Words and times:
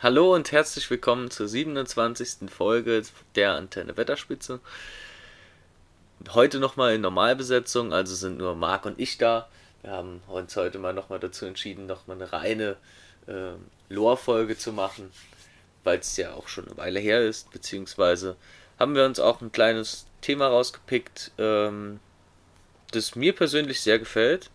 Hallo 0.00 0.32
und 0.32 0.52
herzlich 0.52 0.88
willkommen 0.90 1.28
zur 1.28 1.48
27. 1.48 2.48
Folge 2.48 3.02
der 3.34 3.56
Antenne 3.56 3.96
Wetterspitze. 3.96 4.60
Heute 6.30 6.60
nochmal 6.60 6.94
in 6.94 7.00
Normalbesetzung, 7.00 7.92
also 7.92 8.14
sind 8.14 8.38
nur 8.38 8.54
Marc 8.54 8.86
und 8.86 9.00
ich 9.00 9.18
da. 9.18 9.48
Wir 9.82 9.90
haben 9.90 10.22
uns 10.28 10.54
heute 10.54 10.78
mal 10.78 10.94
nochmal 10.94 11.18
dazu 11.18 11.46
entschieden, 11.46 11.86
nochmal 11.86 12.16
eine 12.16 12.32
reine 12.32 12.76
äh, 13.26 13.54
Lore-Folge 13.88 14.56
zu 14.56 14.72
machen, 14.72 15.10
weil 15.82 15.98
es 15.98 16.16
ja 16.16 16.32
auch 16.32 16.46
schon 16.46 16.68
eine 16.68 16.76
Weile 16.76 17.00
her 17.00 17.20
ist, 17.20 17.50
beziehungsweise 17.50 18.36
haben 18.78 18.94
wir 18.94 19.04
uns 19.04 19.18
auch 19.18 19.40
ein 19.40 19.50
kleines 19.50 20.06
Thema 20.20 20.46
rausgepickt, 20.46 21.32
ähm, 21.38 21.98
das 22.92 23.16
mir 23.16 23.34
persönlich 23.34 23.80
sehr 23.80 23.98
gefällt. 23.98 24.48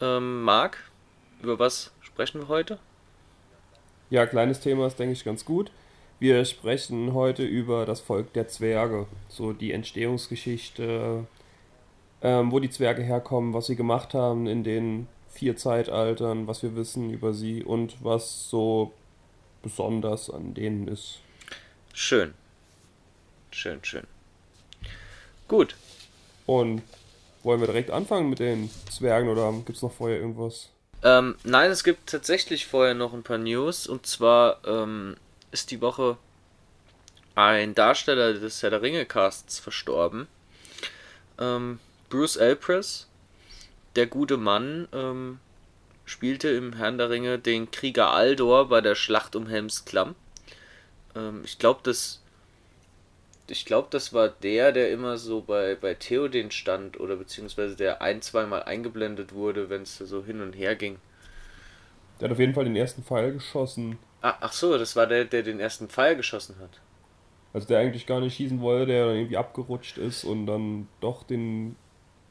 Ähm, 0.00 0.42
Marc, 0.42 0.78
über 1.42 1.58
was 1.58 1.92
sprechen 2.00 2.40
wir 2.40 2.48
heute? 2.48 2.78
Ja, 4.10 4.26
kleines 4.26 4.60
Thema 4.60 4.86
ist, 4.86 4.98
denke 4.98 5.12
ich, 5.12 5.24
ganz 5.24 5.44
gut. 5.44 5.70
Wir 6.20 6.44
sprechen 6.44 7.14
heute 7.14 7.44
über 7.44 7.86
das 7.86 8.00
Volk 8.00 8.32
der 8.34 8.48
Zwerge, 8.48 9.06
so 9.28 9.52
die 9.52 9.72
Entstehungsgeschichte, 9.72 11.26
ähm, 12.22 12.52
wo 12.52 12.60
die 12.60 12.70
Zwerge 12.70 13.02
herkommen, 13.02 13.52
was 13.52 13.66
sie 13.66 13.76
gemacht 13.76 14.14
haben 14.14 14.46
in 14.46 14.62
den 14.62 15.08
vier 15.28 15.56
Zeitaltern, 15.56 16.46
was 16.46 16.62
wir 16.62 16.76
wissen 16.76 17.10
über 17.10 17.34
sie 17.34 17.64
und 17.64 18.02
was 18.04 18.48
so 18.48 18.92
besonders 19.62 20.30
an 20.30 20.54
denen 20.54 20.86
ist. 20.86 21.18
Schön. 21.92 22.34
Schön, 23.50 23.80
schön. 23.82 24.06
Gut. 25.48 25.76
Und 26.46 26.82
wollen 27.42 27.60
wir 27.60 27.66
direkt 27.66 27.90
anfangen 27.90 28.30
mit 28.30 28.38
den 28.38 28.70
Zwergen 28.90 29.28
oder 29.28 29.52
gibt 29.52 29.76
es 29.76 29.82
noch 29.82 29.92
vorher 29.92 30.18
irgendwas? 30.18 30.70
Ähm, 31.04 31.36
nein, 31.44 31.70
es 31.70 31.84
gibt 31.84 32.08
tatsächlich 32.08 32.66
vorher 32.66 32.94
noch 32.94 33.12
ein 33.12 33.22
paar 33.22 33.38
News. 33.38 33.86
Und 33.86 34.06
zwar 34.06 34.66
ähm, 34.66 35.16
ist 35.52 35.70
die 35.70 35.82
Woche 35.82 36.16
ein 37.34 37.74
Darsteller 37.74 38.32
des 38.32 38.62
Herr 38.62 38.70
der 38.70 38.80
Ringe 38.82 39.04
Casts 39.04 39.58
verstorben. 39.58 40.26
Ähm, 41.38 41.78
Bruce 42.08 42.36
Elpress, 42.36 43.06
der 43.96 44.06
gute 44.06 44.38
Mann, 44.38 44.88
ähm, 44.92 45.40
spielte 46.06 46.48
im 46.48 46.74
Herrn 46.74 46.96
der 46.96 47.10
Ringe 47.10 47.38
den 47.38 47.70
Krieger 47.70 48.10
Aldor 48.10 48.68
bei 48.68 48.80
der 48.80 48.94
Schlacht 48.94 49.36
um 49.36 49.46
Helms 49.46 49.84
Klamm. 49.84 50.14
Ähm, 51.14 51.42
ich 51.44 51.58
glaube, 51.58 51.80
das 51.82 52.20
ich 53.48 53.66
glaube, 53.66 53.88
das 53.90 54.12
war 54.12 54.28
der, 54.28 54.72
der 54.72 54.90
immer 54.90 55.18
so 55.18 55.42
bei, 55.42 55.74
bei 55.74 55.94
Theoden 55.94 56.50
stand 56.50 56.98
oder 56.98 57.16
beziehungsweise 57.16 57.76
der 57.76 58.00
ein, 58.00 58.22
zweimal 58.22 58.62
eingeblendet 58.62 59.34
wurde, 59.34 59.68
wenn 59.68 59.82
es 59.82 59.98
so 59.98 60.24
hin 60.24 60.40
und 60.40 60.54
her 60.54 60.76
ging. 60.76 60.98
Der 62.20 62.28
hat 62.28 62.32
auf 62.32 62.40
jeden 62.40 62.54
Fall 62.54 62.64
den 62.64 62.76
ersten 62.76 63.02
Pfeil 63.02 63.32
geschossen. 63.32 63.98
Ah, 64.22 64.36
ach 64.40 64.52
so, 64.52 64.78
das 64.78 64.96
war 64.96 65.06
der, 65.06 65.24
der 65.26 65.42
den 65.42 65.60
ersten 65.60 65.88
Pfeil 65.88 66.16
geschossen 66.16 66.56
hat. 66.60 66.80
Also 67.52 67.68
der 67.68 67.80
eigentlich 67.80 68.06
gar 68.06 68.20
nicht 68.20 68.36
schießen 68.36 68.60
wollte, 68.60 68.86
der 68.86 69.06
dann 69.06 69.16
irgendwie 69.16 69.36
abgerutscht 69.36 69.98
ist 69.98 70.24
und 70.24 70.46
dann 70.46 70.88
doch 71.00 71.22
den 71.22 71.76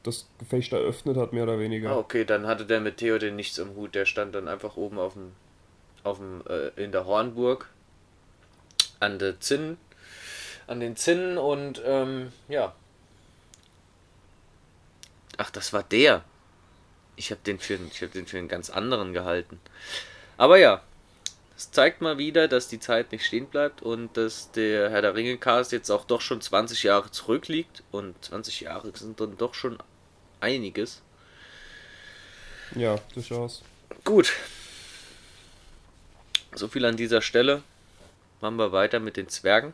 das 0.02 0.28
Gefecht 0.38 0.72
eröffnet 0.72 1.16
hat, 1.16 1.32
mehr 1.32 1.44
oder 1.44 1.58
weniger. 1.58 1.90
Ah, 1.90 1.96
okay, 1.96 2.24
dann 2.24 2.46
hatte 2.46 2.66
der 2.66 2.80
mit 2.80 2.98
Theoden 2.98 3.36
nichts 3.36 3.56
im 3.58 3.74
Hut. 3.74 3.94
Der 3.94 4.04
stand 4.04 4.34
dann 4.34 4.48
einfach 4.48 4.76
oben 4.76 4.98
auf 4.98 5.14
dem, 5.14 5.32
auf 6.02 6.18
dem 6.18 6.42
äh, 6.46 6.68
in 6.82 6.92
der 6.92 7.06
Hornburg 7.06 7.70
an 9.00 9.18
der 9.18 9.40
Zinn 9.40 9.78
an 10.66 10.80
den 10.80 10.96
Zinnen 10.96 11.38
und 11.38 11.82
ähm, 11.84 12.32
ja. 12.48 12.74
Ach, 15.36 15.50
das 15.50 15.72
war 15.72 15.82
der. 15.82 16.24
Ich 17.16 17.30
habe 17.30 17.40
den, 17.46 17.58
für, 17.58 17.78
hab 17.78 18.12
den 18.12 18.26
für 18.26 18.38
einen 18.38 18.48
ganz 18.48 18.70
anderen 18.70 19.12
gehalten. 19.12 19.60
Aber 20.36 20.58
ja, 20.58 20.82
es 21.56 21.70
zeigt 21.70 22.00
mal 22.00 22.18
wieder, 22.18 22.48
dass 22.48 22.66
die 22.68 22.80
Zeit 22.80 23.12
nicht 23.12 23.24
stehen 23.24 23.46
bleibt 23.46 23.82
und 23.82 24.16
dass 24.16 24.50
der 24.52 24.90
Herr 24.90 25.02
der 25.02 25.14
Ringe 25.14 25.36
Cast 25.38 25.70
jetzt 25.70 25.90
auch 25.90 26.04
doch 26.04 26.20
schon 26.20 26.40
20 26.40 26.82
Jahre 26.82 27.10
zurückliegt. 27.10 27.82
Und 27.92 28.22
20 28.24 28.62
Jahre 28.62 28.90
sind 28.96 29.20
dann 29.20 29.36
doch 29.36 29.54
schon 29.54 29.78
einiges. 30.40 31.02
Ja, 32.74 32.98
durchaus. 33.14 33.62
Gut. 34.04 34.32
So 36.54 36.66
viel 36.66 36.84
an 36.84 36.96
dieser 36.96 37.22
Stelle. 37.22 37.62
Machen 38.40 38.56
wir 38.56 38.72
weiter 38.72 38.98
mit 38.98 39.16
den 39.16 39.28
Zwergen. 39.28 39.72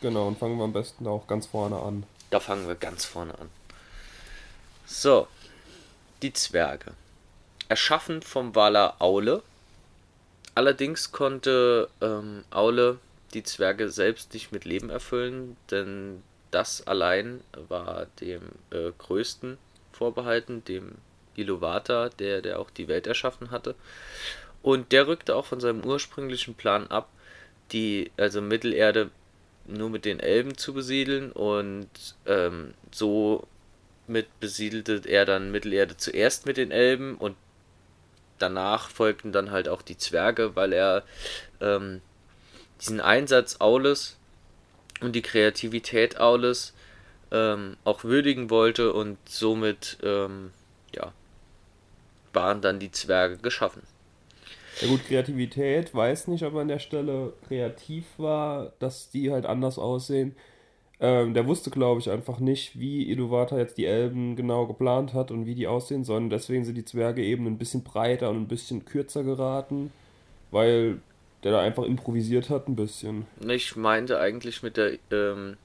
Genau, 0.00 0.28
und 0.28 0.38
fangen 0.38 0.56
wir 0.56 0.64
am 0.64 0.72
besten 0.72 1.06
auch 1.06 1.26
ganz 1.26 1.46
vorne 1.46 1.76
an. 1.76 2.04
Da 2.30 2.40
fangen 2.40 2.66
wir 2.66 2.74
ganz 2.74 3.04
vorne 3.04 3.38
an. 3.38 3.50
So, 4.86 5.28
die 6.22 6.32
Zwerge. 6.32 6.92
Erschaffen 7.68 8.22
vom 8.22 8.54
Waler 8.54 8.96
Aule. 8.98 9.42
Allerdings 10.54 11.12
konnte 11.12 11.88
ähm, 12.00 12.44
Aule 12.50 12.98
die 13.34 13.42
Zwerge 13.42 13.90
selbst 13.90 14.34
nicht 14.34 14.52
mit 14.52 14.64
Leben 14.64 14.90
erfüllen, 14.90 15.56
denn 15.70 16.22
das 16.50 16.86
allein 16.86 17.40
war 17.68 18.06
dem 18.20 18.42
äh, 18.70 18.90
größten 18.98 19.58
vorbehalten, 19.92 20.64
dem 20.64 20.96
Iluvatar, 21.36 22.10
der, 22.10 22.42
der 22.42 22.58
auch 22.58 22.70
die 22.70 22.88
Welt 22.88 23.06
erschaffen 23.06 23.50
hatte. 23.50 23.74
Und 24.62 24.92
der 24.92 25.06
rückte 25.06 25.36
auch 25.36 25.46
von 25.46 25.60
seinem 25.60 25.84
ursprünglichen 25.84 26.54
Plan 26.54 26.88
ab, 26.88 27.08
die, 27.72 28.10
also 28.16 28.40
Mittelerde 28.40 29.10
nur 29.66 29.90
mit 29.90 30.04
den 30.04 30.20
Elben 30.20 30.56
zu 30.56 30.74
besiedeln 30.74 31.32
und 31.32 31.88
ähm, 32.26 32.74
so 32.90 33.46
mit 34.06 34.40
besiedelte 34.40 35.02
er 35.06 35.24
dann 35.24 35.52
Mittelerde 35.52 35.96
zuerst 35.96 36.46
mit 36.46 36.56
den 36.56 36.70
Elben 36.70 37.16
und 37.16 37.36
danach 38.38 38.88
folgten 38.88 39.32
dann 39.32 39.50
halt 39.50 39.68
auch 39.68 39.82
die 39.82 39.96
Zwerge, 39.96 40.56
weil 40.56 40.72
er 40.72 41.04
ähm, 41.60 42.00
diesen 42.80 43.00
Einsatz 43.00 43.60
Aules 43.60 44.16
und 45.00 45.12
die 45.12 45.22
Kreativität 45.22 46.18
Aules 46.18 46.74
ähm, 47.30 47.76
auch 47.84 48.04
würdigen 48.04 48.50
wollte 48.50 48.92
und 48.92 49.18
somit 49.28 49.98
ähm, 50.02 50.50
ja, 50.94 51.12
waren 52.32 52.60
dann 52.60 52.80
die 52.80 52.90
Zwerge 52.90 53.38
geschaffen. 53.38 53.82
Ja 54.80 54.88
gut, 54.88 55.04
Kreativität, 55.06 55.94
weiß 55.94 56.28
nicht, 56.28 56.42
ob 56.44 56.54
er 56.54 56.60
an 56.60 56.68
der 56.68 56.78
Stelle 56.78 57.34
kreativ 57.46 58.06
war, 58.16 58.72
dass 58.78 59.10
die 59.10 59.30
halt 59.30 59.44
anders 59.44 59.78
aussehen. 59.78 60.34
Ähm, 61.00 61.34
der 61.34 61.46
wusste, 61.46 61.70
glaube 61.70 62.00
ich, 62.00 62.10
einfach 62.10 62.40
nicht, 62.40 62.78
wie 62.78 63.10
Iluvatar 63.10 63.58
jetzt 63.58 63.76
die 63.76 63.86
Elben 63.86 64.36
genau 64.36 64.66
geplant 64.66 65.12
hat 65.12 65.30
und 65.30 65.46
wie 65.46 65.54
die 65.54 65.66
aussehen 65.66 66.04
sollen. 66.04 66.30
Deswegen 66.30 66.64
sind 66.64 66.76
die 66.76 66.84
Zwerge 66.84 67.22
eben 67.22 67.46
ein 67.46 67.58
bisschen 67.58 67.82
breiter 67.82 68.30
und 68.30 68.36
ein 68.36 68.48
bisschen 68.48 68.84
kürzer 68.84 69.22
geraten, 69.22 69.92
weil 70.50 71.00
der 71.42 71.52
da 71.52 71.60
einfach 71.60 71.84
improvisiert 71.84 72.50
hat 72.50 72.68
ein 72.68 72.76
bisschen. 72.76 73.26
Ich 73.46 73.76
meinte 73.76 74.18
eigentlich 74.18 74.62
mit 74.62 74.76
der 74.76 74.92
ähm, 75.10 75.56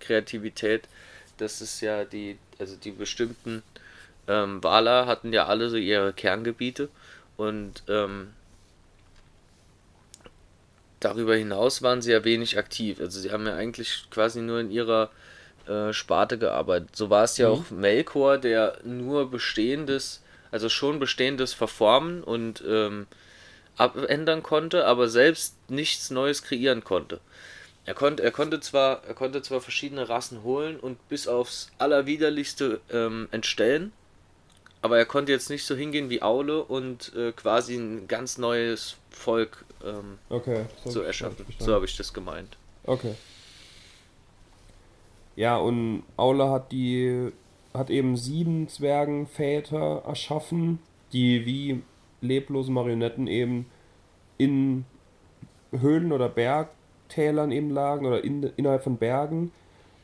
Kreativität, 0.00 0.88
dass 1.36 1.60
es 1.60 1.80
ja 1.80 2.04
die, 2.04 2.38
also 2.58 2.76
die 2.76 2.92
bestimmten 2.92 3.62
ähm, 4.26 4.62
Waler 4.62 5.06
hatten 5.06 5.32
ja 5.32 5.46
alle 5.46 5.68
so 5.68 5.76
ihre 5.76 6.12
Kerngebiete 6.12 6.88
und 7.36 7.82
ähm, 7.88 8.28
darüber 11.04 11.36
hinaus 11.36 11.82
waren 11.82 12.02
sie 12.02 12.12
ja 12.12 12.24
wenig 12.24 12.58
aktiv. 12.58 13.00
Also 13.00 13.20
sie 13.20 13.32
haben 13.32 13.46
ja 13.46 13.54
eigentlich 13.54 14.06
quasi 14.10 14.40
nur 14.40 14.60
in 14.60 14.70
ihrer 14.70 15.10
äh, 15.66 15.92
Sparte 15.92 16.38
gearbeitet. 16.38 16.96
So 16.96 17.10
war 17.10 17.24
es 17.24 17.36
ja 17.38 17.48
mhm. 17.48 17.54
auch 17.54 17.70
Melkor, 17.70 18.38
der 18.38 18.78
nur 18.84 19.30
bestehendes, 19.30 20.22
also 20.50 20.68
schon 20.68 20.98
bestehendes 20.98 21.54
verformen 21.54 22.22
und 22.22 22.62
ähm, 22.66 23.06
abändern 23.76 24.42
konnte, 24.42 24.86
aber 24.86 25.08
selbst 25.08 25.56
nichts 25.68 26.10
Neues 26.10 26.42
kreieren 26.42 26.84
konnte. 26.84 27.20
Er 27.84 27.94
konnte, 27.94 28.22
er 28.22 28.30
konnte 28.30 28.60
zwar, 28.60 29.02
er 29.04 29.14
konnte 29.14 29.42
zwar 29.42 29.60
verschiedene 29.60 30.08
Rassen 30.08 30.44
holen 30.44 30.78
und 30.78 31.08
bis 31.08 31.26
aufs 31.26 31.70
allerwiderlichste 31.78 32.80
ähm, 32.90 33.28
entstellen, 33.32 33.92
aber 34.82 34.98
er 34.98 35.06
konnte 35.06 35.32
jetzt 35.32 35.48
nicht 35.48 35.64
so 35.64 35.74
hingehen 35.74 36.10
wie 36.10 36.22
Aule 36.22 36.62
und 36.62 37.14
äh, 37.14 37.32
quasi 37.32 37.76
ein 37.76 38.08
ganz 38.08 38.36
neues 38.36 38.96
Volk 39.10 39.64
ähm, 39.84 40.18
okay, 40.28 40.66
so, 40.84 41.02
erschaffen. 41.02 41.46
So 41.58 41.72
habe 41.72 41.84
ich 41.84 41.96
das 41.96 42.12
gemeint. 42.12 42.56
Okay. 42.84 43.14
Ja, 45.36 45.56
und 45.56 46.02
Aule 46.16 46.50
hat 46.50 46.72
die 46.72 47.32
hat 47.72 47.88
eben 47.88 48.16
sieben 48.16 48.68
Zwergenväter 48.68 50.02
erschaffen, 50.04 50.78
die 51.12 51.46
wie 51.46 51.82
leblose 52.20 52.70
Marionetten 52.70 53.26
eben 53.26 53.66
in 54.36 54.84
Höhlen 55.70 56.12
oder 56.12 56.28
Bergtälern 56.28 57.50
eben 57.50 57.70
lagen 57.70 58.04
oder 58.04 58.22
in, 58.22 58.42
innerhalb 58.56 58.84
von 58.84 58.98
Bergen 58.98 59.52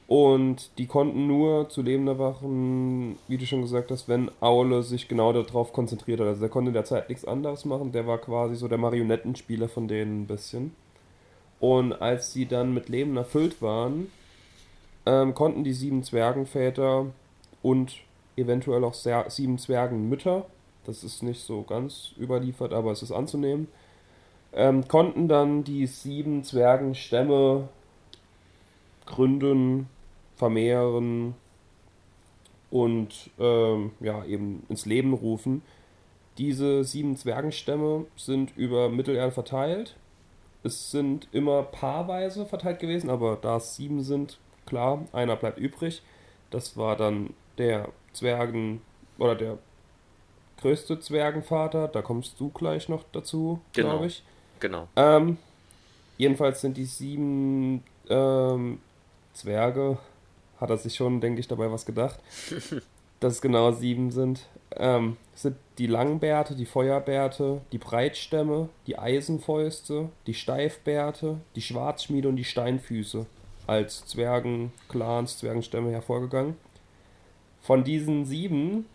und 0.09 0.71
die 0.79 0.87
konnten 0.87 1.27
nur 1.27 1.69
zu 1.69 1.83
Leben 1.83 2.09
erwachen, 2.09 3.19
wie 3.29 3.37
du 3.37 3.45
schon 3.45 3.61
gesagt 3.61 3.91
hast, 3.91 4.09
wenn 4.09 4.31
Aule 4.41 4.83
sich 4.83 5.07
genau 5.07 5.35
darauf 5.35 5.75
konzentriert 5.75 6.19
hat. 6.21 6.29
Also 6.29 6.41
der 6.41 6.49
konnte 6.49 6.71
in 6.71 6.75
der 6.75 6.87
Zeit 6.87 7.11
nichts 7.11 7.27
anderes 7.27 7.67
machen. 7.67 7.93
Der 7.93 8.07
war 8.07 8.17
quasi 8.17 8.57
so 8.57 8.69
der 8.69 8.79
Marionettenspieler 8.79 9.69
von 9.69 9.87
denen 9.87 10.23
ein 10.23 10.27
bisschen. 10.27 10.73
Und 11.61 11.93
als 11.93 12.33
sie 12.33 12.47
dann 12.47 12.73
mit 12.73 12.89
Leben 12.89 13.19
erfüllt 13.19 13.61
waren, 13.61 14.11
ähm, 15.05 15.35
konnten 15.35 15.63
die 15.63 15.75
sieben 15.75 16.03
Zwergenväter 16.03 17.07
und 17.63 17.97
eventuell 18.37 18.85
auch 18.85 18.95
sieben 18.95 19.59
Zwergenmütter, 19.59 20.47
das 20.87 21.05
ist 21.05 21.23
nicht 21.23 21.43
so 21.43 21.63
ganz 21.65 22.15
überliefert, 22.19 22.73
aber 22.73 22.93
es 22.93 23.03
ist 23.03 23.13
anzunehmen, 23.13 23.69
ähm, 24.55 24.89
konnten 24.89 25.29
dann 25.29 25.65
die 25.65 25.87
sieben 25.87 26.45
Zwergenstämme 26.45 27.69
gründen, 29.05 29.91
vermehren 30.39 31.35
und 32.71 33.31
ähm, 33.39 33.93
ja, 34.01 34.25
eben 34.25 34.65
ins 34.69 34.87
Leben 34.87 35.13
rufen. 35.15 35.63
Diese 36.39 36.85
sieben 36.85 37.17
Zwergenstämme 37.17 38.07
sind 38.17 38.57
über 38.57 38.89
Mittelerde 38.89 39.33
verteilt. 39.33 39.97
Es 40.63 40.91
sind 40.91 41.29
immer 41.33 41.63
paarweise 41.63 42.47
verteilt 42.47 42.79
gewesen, 42.79 43.11
aber 43.11 43.37
da 43.41 43.57
es 43.57 43.75
sieben 43.77 44.03
sind, 44.03 44.39
klar, 44.67 45.05
einer 45.13 45.37
bleibt 45.37 45.59
übrig. 45.59 46.03
Das 46.51 46.77
war 46.77 46.97
dann 46.97 47.31
der 47.59 47.89
Zwergen 48.13 48.81
oder 49.19 49.35
der 49.35 49.59
größte 50.61 51.01
Zwergenvater. 51.01 51.89
Da 51.89 52.03
kommst 52.03 52.39
du 52.39 52.51
gleich 52.51 52.89
noch 52.89 53.05
dazu, 53.13 53.61
Genau. 53.73 53.91
glaube 53.91 54.07
ich. 54.07 54.23
Genau. 54.61 54.89
Ähm, 54.97 55.39
jedenfalls 56.19 56.61
sind 56.61 56.77
die 56.77 56.85
sieben 56.85 57.83
ähm, 58.09 58.81
Zwerge, 59.35 59.99
hat 60.61 60.71
er 60.71 60.77
sich 60.77 60.95
schon, 60.95 61.21
denke 61.21 61.41
ich, 61.41 61.49
dabei 61.49 61.71
was 61.71 61.87
gedacht, 61.87 62.21
dass 63.21 63.35
es 63.35 63.41
genau 63.43 63.73
sieben 63.73 64.11
sind. 64.11 64.49
Ähm, 64.77 65.17
sind 65.35 65.57
die 65.79 65.87
Langbärte, 65.87 66.55
die 66.55 66.67
Feuerbärte, 66.67 67.61
die 67.73 67.79
Breitstämme, 67.79 68.69
die 68.87 68.99
Eisenfäuste, 68.99 70.11
die 70.27 70.35
Steifbärte, 70.35 71.39
die 71.55 71.63
Schwarzschmiede 71.63 72.29
und 72.29 72.37
die 72.37 72.45
Steinfüße 72.45 73.27
als 73.67 74.07
Zwergenclans, 74.07 75.39
Zwergenstämme 75.39 75.91
hervorgegangen. 75.91 76.57
Von 77.61 77.85
diesen 77.85 78.25
sieben 78.25 78.87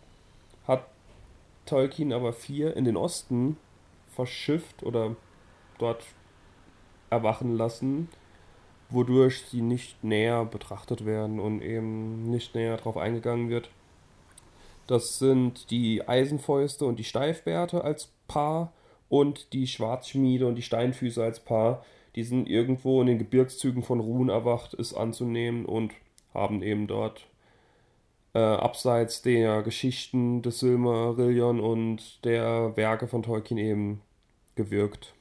hat 0.68 0.86
Tolkien 1.66 2.12
aber 2.12 2.34
vier 2.34 2.76
in 2.76 2.86
den 2.86 2.98
Osten 2.98 3.58
verschifft 4.16 4.84
oder 4.84 5.16
dort 5.78 6.04
erwachen 7.10 7.56
lassen, 7.56 8.10
wodurch 8.94 9.44
sie 9.50 9.62
nicht 9.62 10.04
näher 10.04 10.46
betrachtet 10.46 11.06
werden 11.06 11.40
und 11.40 11.62
eben 11.62 12.30
nicht 12.30 12.56
näher 12.56 12.78
darauf 12.78 12.98
eingegangen 12.98 13.50
wird. 13.50 13.70
Das 14.88 15.20
sind 15.20 15.72
die 15.72 16.08
Eisenfäuste 16.08 16.86
und 16.86 17.00
die 17.00 17.04
Steifbärte 17.04 17.84
als 17.84 18.12
Paar 18.28 18.74
und 19.10 19.54
die 19.54 19.68
Schwarzschmiede 19.68 20.48
und 20.48 20.56
die 20.56 20.62
Steinfüße 20.62 21.24
als 21.24 21.40
Paar. 21.40 21.86
Die 22.16 22.24
sind 22.24 22.48
irgendwo 22.48 23.02
in 23.02 23.08
den 23.08 23.18
Gebirgszügen 23.18 23.84
von 23.84 24.00
Ruhn 24.00 24.30
erwacht, 24.30 24.74
ist 24.74 24.94
anzunehmen 24.94 25.66
und 25.66 25.94
haben 26.34 26.62
eben 26.62 26.88
dort 26.88 27.28
äh, 28.34 28.40
abseits 28.40 29.22
der 29.22 29.62
Geschichten 29.62 30.42
des 30.42 30.60
Silmarillion 30.60 31.60
und 31.60 32.24
der 32.26 32.76
Werke 32.76 33.08
von 33.08 33.24
Tolkien 33.24 33.58
eben 33.58 34.02
gewirkt. 34.56 35.14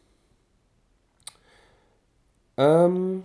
Ähm, 2.56 3.22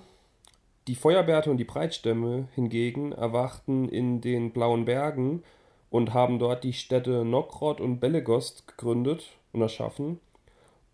die 0.88 0.96
Feuerbärte 0.96 1.52
und 1.52 1.58
die 1.58 1.66
Breitstämme 1.66 2.48
hingegen 2.56 3.12
erwachten 3.12 3.90
in 3.90 4.22
den 4.22 4.52
Blauen 4.52 4.86
Bergen 4.86 5.44
und 5.90 6.14
haben 6.14 6.40
dort 6.40 6.64
die 6.64 6.74
Städte 6.74 7.26
Nokrad 7.26 7.82
und 7.82 8.00
Belegost 8.00 8.68
gegründet 8.68 9.38
und 9.52 9.62
erschaffen. 9.62 10.20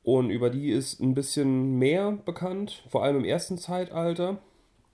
Und 0.03 0.31
über 0.31 0.49
die 0.49 0.71
ist 0.71 0.99
ein 0.99 1.13
bisschen 1.13 1.77
mehr 1.77 2.11
bekannt, 2.25 2.83
vor 2.89 3.03
allem 3.03 3.17
im 3.17 3.25
ersten 3.25 3.57
Zeitalter 3.57 4.37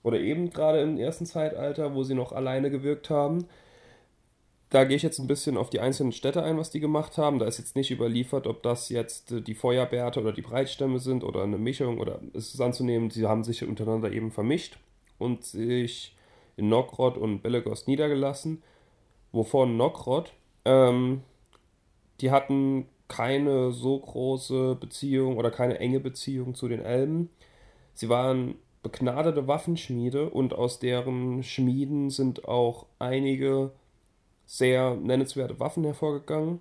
oder 0.04 0.20
eben 0.20 0.50
gerade 0.50 0.82
im 0.82 0.98
ersten 0.98 1.26
Zeitalter, 1.26 1.96
wo 1.96 2.04
sie 2.04 2.14
noch 2.14 2.32
alleine 2.32 2.70
gewirkt 2.70 3.10
haben. 3.10 3.46
Da 4.70 4.84
gehe 4.84 4.98
ich 4.98 5.04
jetzt 5.04 5.20
ein 5.20 5.28
bisschen 5.28 5.58
auf 5.58 5.72
die 5.72 5.80
einzelnen 5.80 6.12
Städte 6.12 6.44
ein, 6.44 6.58
was 6.58 6.70
die 6.70 6.80
gemacht 6.80 7.18
haben. 7.18 7.40
Da 7.40 7.48
ist 7.48 7.58
jetzt 7.58 7.76
nicht 7.76 7.90
überliefert, 7.90 8.46
ob 8.46 8.62
das 8.62 8.90
jetzt 8.90 9.32
äh, 9.32 9.42
die 9.42 9.56
Feuerbärte 9.56 10.22
oder 10.22 10.32
die 10.32 10.44
Breitstämme 10.44 11.00
sind 11.00 11.24
oder 11.24 11.44
eine 11.44 11.58
Mischung 11.58 12.00
oder 12.00 12.20
es 12.34 12.54
ist 12.54 12.62
anzunehmen, 12.62 13.10
sie 13.10 13.26
haben 13.26 13.44
sich 13.44 13.64
untereinander 13.64 14.12
eben 14.12 14.32
vermischt 14.32 14.78
und 15.18 15.44
sich 15.44 16.16
in 16.56 16.70
Nokrad 16.70 17.18
und 17.18 17.42
Belegost 17.42 17.88
niedergelassen. 17.88 18.62
Wovon 19.32 19.78
Nokrad, 19.78 20.34
ähm, 20.66 21.24
die 22.22 22.32
hatten 22.32 22.86
keine 23.08 23.72
so 23.72 24.00
große 24.00 24.76
Beziehung 24.76 25.38
oder 25.38 25.52
keine 25.52 25.80
enge 25.80 26.00
Beziehung 26.00 26.54
zu 26.54 26.68
den 26.68 26.82
Elben. 26.82 27.30
Sie 27.96 28.08
waren 28.08 28.56
begnadete 28.84 29.48
Waffenschmiede 29.48 30.30
und 30.30 30.54
aus 30.54 30.80
deren 30.80 31.44
Schmieden 31.44 32.12
sind 32.12 32.48
auch 32.48 32.86
einige 33.00 33.72
sehr 34.50 34.96
nennenswerte 34.96 35.60
Waffen 35.60 35.84
hervorgegangen, 35.84 36.60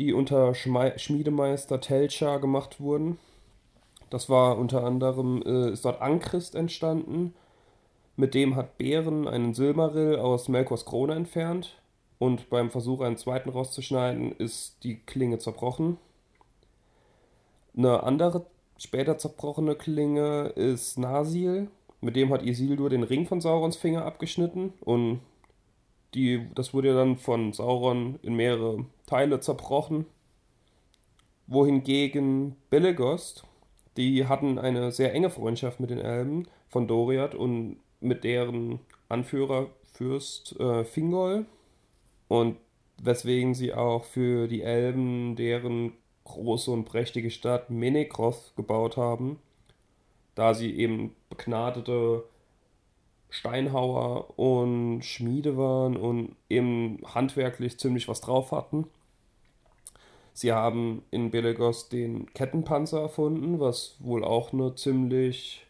die 0.00 0.12
unter 0.12 0.56
Schmei 0.56 0.98
Schmiedemeister 0.98 1.80
Telcha 1.80 2.38
gemacht 2.38 2.80
wurden. 2.80 3.18
Das 4.10 4.28
war 4.28 4.58
unter 4.58 4.82
anderem, 4.82 5.40
äh, 5.46 5.70
ist 5.70 5.84
dort 5.84 6.02
Ankrist 6.02 6.56
entstanden. 6.56 7.32
Mit 8.16 8.34
dem 8.34 8.56
hat 8.56 8.76
Bären 8.76 9.28
einen 9.28 9.54
Silmarill 9.54 10.16
aus 10.18 10.48
Melkors 10.48 10.84
Krone 10.84 11.14
entfernt. 11.14 11.80
Und 12.18 12.50
beim 12.50 12.70
Versuch, 12.70 13.02
einen 13.02 13.18
zweiten 13.18 13.50
rauszuschneiden, 13.50 14.32
ist 14.32 14.82
die 14.82 14.96
Klinge 14.96 15.38
zerbrochen. 15.38 15.98
Eine 17.76 18.02
andere, 18.02 18.46
später 18.78 19.16
zerbrochene 19.16 19.76
Klinge 19.76 20.46
ist 20.56 20.98
Nasil. 20.98 21.68
Mit 22.00 22.16
dem 22.16 22.32
hat 22.32 22.42
Isildur 22.42 22.90
den 22.90 23.04
Ring 23.04 23.26
von 23.26 23.40
Saurons 23.40 23.76
Finger 23.76 24.04
abgeschnitten. 24.04 24.72
Und 24.80 25.20
die, 26.16 26.48
das 26.54 26.74
wurde 26.74 26.94
dann 26.94 27.16
von 27.16 27.52
Sauron 27.52 28.18
in 28.22 28.34
mehrere 28.34 28.86
Teile 29.06 29.40
zerbrochen. 29.40 30.06
Wohingegen 31.46 32.56
Belegost, 32.70 33.44
die 33.96 34.26
hatten 34.26 34.58
eine 34.58 34.90
sehr 34.90 35.14
enge 35.14 35.30
Freundschaft 35.30 35.78
mit 35.78 35.90
den 35.90 36.00
Elben 36.00 36.48
von 36.68 36.88
Doriath 36.88 37.34
und 37.34 37.76
mit 38.00 38.24
deren 38.24 38.80
Anführer 39.08 39.68
Fürst 39.92 40.58
äh, 40.58 40.84
Fingol. 40.84 41.46
Und 42.28 42.56
weswegen 43.00 43.54
sie 43.54 43.74
auch 43.74 44.04
für 44.04 44.48
die 44.48 44.62
Elben 44.62 45.36
deren 45.36 45.92
große 46.24 46.70
und 46.70 46.84
prächtige 46.84 47.30
Stadt 47.30 47.70
Menekroth 47.70 48.54
gebaut 48.56 48.96
haben, 48.96 49.38
da 50.34 50.54
sie 50.54 50.74
eben 50.76 51.14
begnadete 51.28 52.24
Steinhauer 53.30 54.38
und 54.38 55.02
Schmiede 55.02 55.56
waren 55.56 55.96
und 55.96 56.36
eben 56.48 57.00
handwerklich 57.04 57.78
ziemlich 57.78 58.08
was 58.08 58.20
drauf 58.20 58.52
hatten. 58.52 58.86
Sie 60.32 60.52
haben 60.52 61.02
in 61.10 61.30
Belegos 61.30 61.88
den 61.88 62.32
Kettenpanzer 62.34 63.00
erfunden, 63.00 63.58
was 63.58 63.96
wohl 64.00 64.22
auch 64.22 64.52
eine 64.52 64.74
ziemlich 64.74 65.66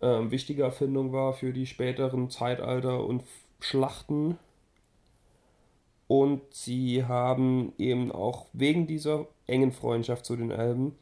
äh, 0.00 0.30
wichtige 0.30 0.62
Erfindung 0.62 1.12
war 1.12 1.32
für 1.32 1.52
die 1.52 1.66
späteren 1.66 2.30
Zeitalter 2.30 3.04
und 3.04 3.24
Schlachten. 3.60 4.38
Und 6.06 6.42
sie 6.54 7.04
haben 7.04 7.72
eben 7.76 8.12
auch 8.12 8.46
wegen 8.52 8.86
dieser 8.86 9.26
engen 9.46 9.72
Freundschaft 9.72 10.24
zu 10.24 10.36
den 10.36 10.50
Elben, 10.50 10.96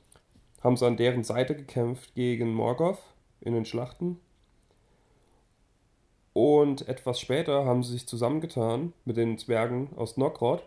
haben 0.62 0.76
sie 0.76 0.86
an 0.86 0.96
deren 0.96 1.22
Seite 1.22 1.54
gekämpft 1.54 2.14
gegen 2.14 2.52
Morgoth 2.54 3.02
in 3.40 3.52
den 3.52 3.66
Schlachten. 3.66 4.18
Und 6.36 6.86
etwas 6.86 7.18
später 7.18 7.64
haben 7.64 7.82
sie 7.82 7.94
sich 7.94 8.06
zusammengetan 8.06 8.92
mit 9.06 9.16
den 9.16 9.38
Zwergen 9.38 9.88
aus 9.96 10.18
Nokrad, 10.18 10.62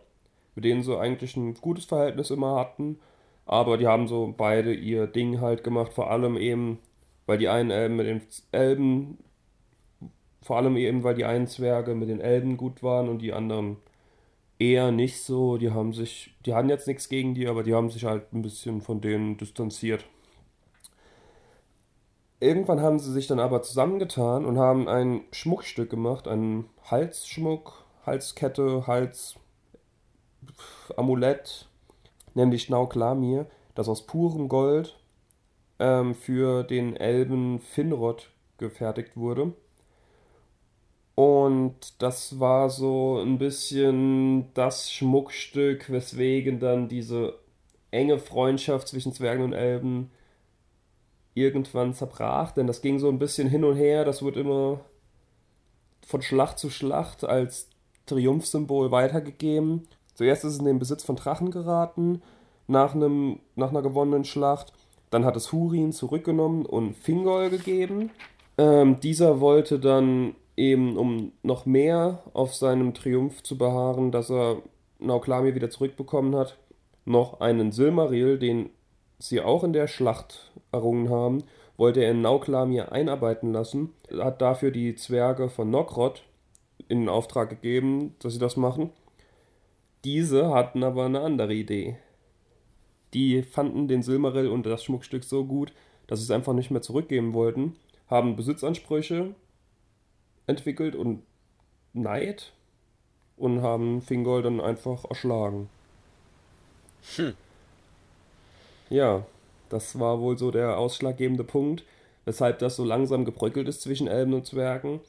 mit 0.55 0.65
denen 0.65 0.81
sie 0.81 0.97
eigentlich 0.97 1.37
ein 1.37 1.53
gutes 1.53 1.85
Verhältnis 1.85 2.31
immer 2.31 2.55
hatten. 2.55 2.97
Aber 3.45 3.77
die 3.77 3.85
haben 3.85 4.07
so 4.07 4.33
beide 4.35 4.73
ihr 4.73 5.05
Ding 5.05 5.41
halt 5.41 5.63
gemacht, 5.63 5.93
vor 5.93 6.09
allem 6.09 6.37
eben, 6.37 6.79
weil 7.27 7.37
die 7.37 7.49
einen 7.49 7.69
Elben 7.69 7.97
mit 7.97 8.07
den 8.07 8.21
Elben, 8.51 9.19
vor 10.41 10.57
allem 10.57 10.75
eben, 10.75 11.03
weil 11.03 11.13
die 11.13 11.25
einen 11.25 11.45
Zwerge 11.45 11.93
mit 11.93 12.09
den 12.09 12.19
Elben 12.19 12.57
gut 12.57 12.81
waren 12.81 13.07
und 13.07 13.19
die 13.19 13.33
anderen 13.33 13.77
eher 14.57 14.91
nicht 14.91 15.21
so. 15.21 15.57
Die 15.57 15.69
haben 15.69 15.93
sich, 15.93 16.33
die 16.47 16.55
hatten 16.55 16.69
jetzt 16.69 16.87
nichts 16.87 17.09
gegen 17.09 17.35
die, 17.35 17.47
aber 17.47 17.61
die 17.61 17.75
haben 17.75 17.91
sich 17.91 18.05
halt 18.05 18.33
ein 18.33 18.41
bisschen 18.41 18.81
von 18.81 19.01
denen 19.01 19.37
distanziert. 19.37 20.03
Irgendwann 22.41 22.81
haben 22.81 22.99
sie 22.99 23.11
sich 23.11 23.27
dann 23.27 23.39
aber 23.39 23.61
zusammengetan 23.61 24.45
und 24.45 24.57
haben 24.57 24.87
ein 24.87 25.23
Schmuckstück 25.31 25.89
gemacht, 25.89 26.27
einen 26.27 26.69
Halsschmuck, 26.89 27.83
Halskette, 28.05 28.87
Hals, 28.87 29.35
Amulett, 30.95 31.67
nämlich 32.35 32.69
Nauklamir, 32.69 33.47
das 33.75 33.89
aus 33.89 34.05
purem 34.05 34.47
Gold 34.47 34.97
ähm, 35.79 36.15
für 36.15 36.63
den 36.63 36.95
Elben 36.95 37.59
Finrod 37.59 38.29
gefertigt 38.57 39.17
wurde. 39.17 39.53
Und 41.15 42.01
das 42.01 42.39
war 42.39 42.69
so 42.69 43.19
ein 43.19 43.37
bisschen 43.37 44.53
das 44.53 44.89
Schmuckstück, 44.89 45.91
weswegen 45.91 46.61
dann 46.61 46.87
diese 46.87 47.37
enge 47.91 48.17
Freundschaft 48.19 48.87
zwischen 48.87 49.11
Zwergen 49.11 49.43
und 49.43 49.51
Elben 49.51 50.11
irgendwann 51.33 51.93
zerbrach, 51.93 52.51
denn 52.51 52.67
das 52.67 52.81
ging 52.81 52.99
so 52.99 53.09
ein 53.09 53.19
bisschen 53.19 53.47
hin 53.47 53.63
und 53.63 53.75
her, 53.75 54.05
das 54.05 54.21
wurde 54.21 54.39
immer 54.41 54.81
von 56.05 56.21
Schlacht 56.21 56.59
zu 56.59 56.69
Schlacht 56.69 57.23
als 57.23 57.69
Triumphsymbol 58.07 58.91
weitergegeben. 58.91 59.87
Zuerst 60.15 60.43
ist 60.43 60.53
es 60.53 60.59
in 60.59 60.65
den 60.65 60.79
Besitz 60.79 61.03
von 61.03 61.15
Drachen 61.15 61.51
geraten, 61.51 62.21
nach, 62.67 62.95
einem, 62.95 63.39
nach 63.55 63.69
einer 63.69 63.81
gewonnenen 63.81 64.25
Schlacht. 64.25 64.73
Dann 65.11 65.25
hat 65.25 65.35
es 65.35 65.51
Hurin 65.51 65.91
zurückgenommen 65.91 66.65
und 66.65 66.95
Fingol 66.95 67.49
gegeben. 67.49 68.11
Ähm, 68.57 68.99
dieser 68.99 69.39
wollte 69.39 69.79
dann 69.79 70.35
eben, 70.57 70.97
um 70.97 71.31
noch 71.41 71.65
mehr 71.65 72.23
auf 72.33 72.53
seinem 72.53 72.93
Triumph 72.93 73.43
zu 73.43 73.57
beharren, 73.57 74.11
dass 74.11 74.29
er 74.29 74.57
Nauklamir 74.99 75.55
wieder 75.55 75.69
zurückbekommen 75.69 76.35
hat, 76.35 76.57
noch 77.05 77.39
einen 77.39 77.71
Silmaril, 77.71 78.37
den 78.37 78.69
sie 79.19 79.41
auch 79.41 79.63
in 79.63 79.73
der 79.73 79.87
Schlacht 79.87 80.51
errungen 80.71 81.09
haben, 81.09 81.43
wollte 81.77 82.01
er 82.01 82.11
in 82.11 82.21
Nauklamir 82.21 82.91
einarbeiten 82.91 83.53
lassen, 83.53 83.93
hat 84.17 84.41
dafür 84.41 84.71
die 84.71 84.95
Zwerge 84.95 85.49
von 85.49 85.69
Nokrod 85.69 86.23
in 86.87 87.07
Auftrag 87.07 87.49
gegeben, 87.49 88.15
dass 88.19 88.33
sie 88.33 88.39
das 88.39 88.57
machen. 88.57 88.89
Diese 90.03 90.53
hatten 90.53 90.83
aber 90.83 91.05
eine 91.05 91.21
andere 91.21 91.53
Idee. 91.53 91.97
Die 93.13 93.43
fanden 93.43 93.87
den 93.87 94.01
Silmaril 94.01 94.47
und 94.47 94.65
das 94.65 94.83
Schmuckstück 94.83 95.23
so 95.23 95.45
gut, 95.45 95.73
dass 96.07 96.19
sie 96.19 96.25
es 96.25 96.31
einfach 96.31 96.53
nicht 96.53 96.71
mehr 96.71 96.81
zurückgeben 96.81 97.33
wollten, 97.33 97.75
haben 98.07 98.35
Besitzansprüche 98.35 99.35
entwickelt 100.47 100.95
und 100.95 101.21
Neid 101.93 102.53
und 103.37 103.61
haben 103.61 104.01
Fingol 104.01 104.41
dann 104.41 104.61
einfach 104.61 105.05
erschlagen. 105.05 105.69
Hm. 107.15 107.33
Ja, 108.89 109.25
das 109.69 109.99
war 109.99 110.19
wohl 110.19 110.37
so 110.37 110.51
der 110.51 110.77
ausschlaggebende 110.77 111.43
Punkt, 111.43 111.83
weshalb 112.25 112.59
das 112.59 112.75
so 112.75 112.83
langsam 112.83 113.25
gebröckelt 113.25 113.67
ist 113.67 113.81
zwischen 113.81 114.07
Elben 114.07 114.33
und 114.33 114.45
Zwergen. 114.45 114.99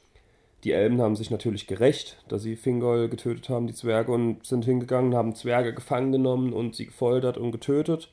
Die 0.63 0.73
Elben 0.73 1.01
haben 1.01 1.15
sich 1.15 1.31
natürlich 1.31 1.65
gerecht, 1.65 2.23
dass 2.27 2.43
sie 2.43 2.55
Fingol 2.55 3.09
getötet 3.09 3.49
haben, 3.49 3.65
die 3.65 3.73
Zwerge, 3.73 4.11
und 4.11 4.45
sind 4.45 4.65
hingegangen, 4.65 5.15
haben 5.15 5.33
Zwerge 5.33 5.73
gefangen 5.73 6.11
genommen 6.11 6.53
und 6.53 6.75
sie 6.75 6.85
gefoltert 6.85 7.37
und 7.37 7.51
getötet. 7.51 8.11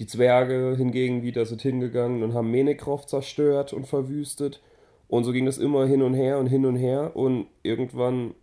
Die 0.00 0.06
Zwerge 0.06 0.74
hingegen 0.76 1.22
wieder 1.22 1.46
sind 1.46 1.62
hingegangen 1.62 2.24
und 2.24 2.34
haben 2.34 2.50
Menekrov 2.50 3.06
zerstört 3.06 3.72
und 3.72 3.86
verwüstet. 3.86 4.60
Und 5.06 5.24
so 5.24 5.32
ging 5.32 5.46
das 5.46 5.58
immer 5.58 5.86
hin 5.86 6.02
und 6.02 6.14
her 6.14 6.38
und 6.38 6.46
hin 6.48 6.66
und 6.66 6.76
her. 6.76 7.14
Und 7.14 7.46
irgendwann 7.62 8.34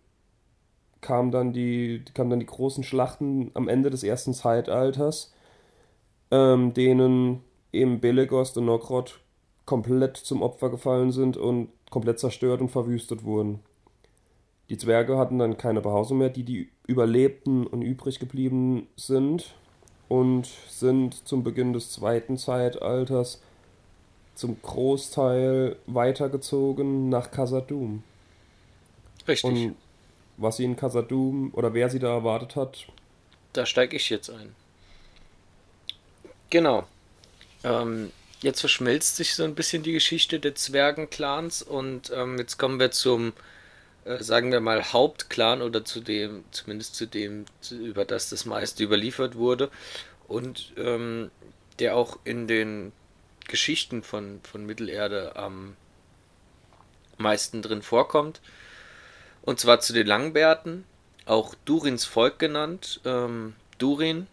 kam 1.02 1.30
dann 1.30 1.52
die, 1.52 2.02
kamen 2.14 2.30
dann 2.30 2.40
die 2.40 2.46
großen 2.46 2.84
Schlachten 2.84 3.50
am 3.54 3.68
Ende 3.68 3.90
des 3.90 4.04
ersten 4.04 4.32
Zeitalters, 4.32 5.34
ähm, 6.30 6.74
denen 6.74 7.42
eben 7.72 8.00
Belegost 8.00 8.56
und 8.56 8.66
Nokrod 8.66 9.20
komplett 9.64 10.16
zum 10.16 10.42
Opfer 10.42 10.70
gefallen 10.70 11.12
sind 11.12 11.36
und 11.36 11.68
komplett 11.90 12.18
zerstört 12.18 12.60
und 12.60 12.70
verwüstet 12.70 13.24
wurden. 13.24 13.60
Die 14.68 14.78
Zwerge 14.78 15.18
hatten 15.18 15.38
dann 15.38 15.56
keine 15.56 15.80
Behausung 15.80 16.18
mehr, 16.18 16.30
die, 16.30 16.44
die 16.44 16.70
überlebten 16.86 17.66
und 17.66 17.82
übrig 17.82 18.20
geblieben 18.20 18.86
sind 18.96 19.54
und 20.08 20.48
sind 20.68 21.26
zum 21.26 21.42
Beginn 21.42 21.72
des 21.72 21.90
zweiten 21.90 22.36
Zeitalters 22.36 23.40
zum 24.34 24.60
Großteil 24.62 25.76
weitergezogen 25.86 27.08
nach 27.08 27.30
Khazad-dûm. 27.30 28.02
Richtig. 29.28 29.50
Und 29.50 29.76
was 30.36 30.56
sie 30.56 30.64
in 30.64 30.76
Khazad-dûm 30.76 31.52
oder 31.52 31.74
wer 31.74 31.90
sie 31.90 31.98
da 31.98 32.14
erwartet 32.14 32.56
hat. 32.56 32.86
Da 33.52 33.66
steige 33.66 33.96
ich 33.96 34.08
jetzt 34.08 34.30
ein. 34.30 34.54
Genau. 36.50 36.86
Ähm, 37.62 38.12
jetzt 38.42 38.60
verschmilzt 38.60 39.16
sich 39.16 39.34
so 39.34 39.44
ein 39.44 39.54
bisschen 39.54 39.82
die 39.82 39.92
Geschichte 39.92 40.40
der 40.40 40.54
Zwergenclans 40.54 41.62
und 41.62 42.10
ähm, 42.14 42.38
jetzt 42.38 42.58
kommen 42.58 42.80
wir 42.80 42.90
zum, 42.90 43.32
äh, 44.04 44.22
sagen 44.22 44.50
wir 44.50 44.60
mal, 44.60 44.92
Hauptclan 44.92 45.62
oder 45.62 45.84
zu 45.84 46.00
dem, 46.00 46.44
zumindest 46.50 46.96
zu 46.96 47.06
dem, 47.06 47.46
über 47.70 48.04
das 48.04 48.30
das 48.30 48.44
meiste 48.46 48.82
überliefert 48.82 49.36
wurde 49.36 49.70
und 50.26 50.72
ähm, 50.76 51.30
der 51.78 51.96
auch 51.96 52.18
in 52.24 52.48
den 52.48 52.92
Geschichten 53.46 54.02
von, 54.02 54.40
von 54.42 54.66
Mittelerde 54.66 55.36
am 55.36 55.76
meisten 57.18 57.62
drin 57.62 57.82
vorkommt. 57.82 58.40
Und 59.42 59.60
zwar 59.60 59.80
zu 59.80 59.92
den 59.92 60.06
Langbärten, 60.06 60.84
auch 61.26 61.54
Durins 61.64 62.04
Volk 62.04 62.38
genannt. 62.38 63.00
Ähm, 63.04 63.54
Durin 63.78 64.26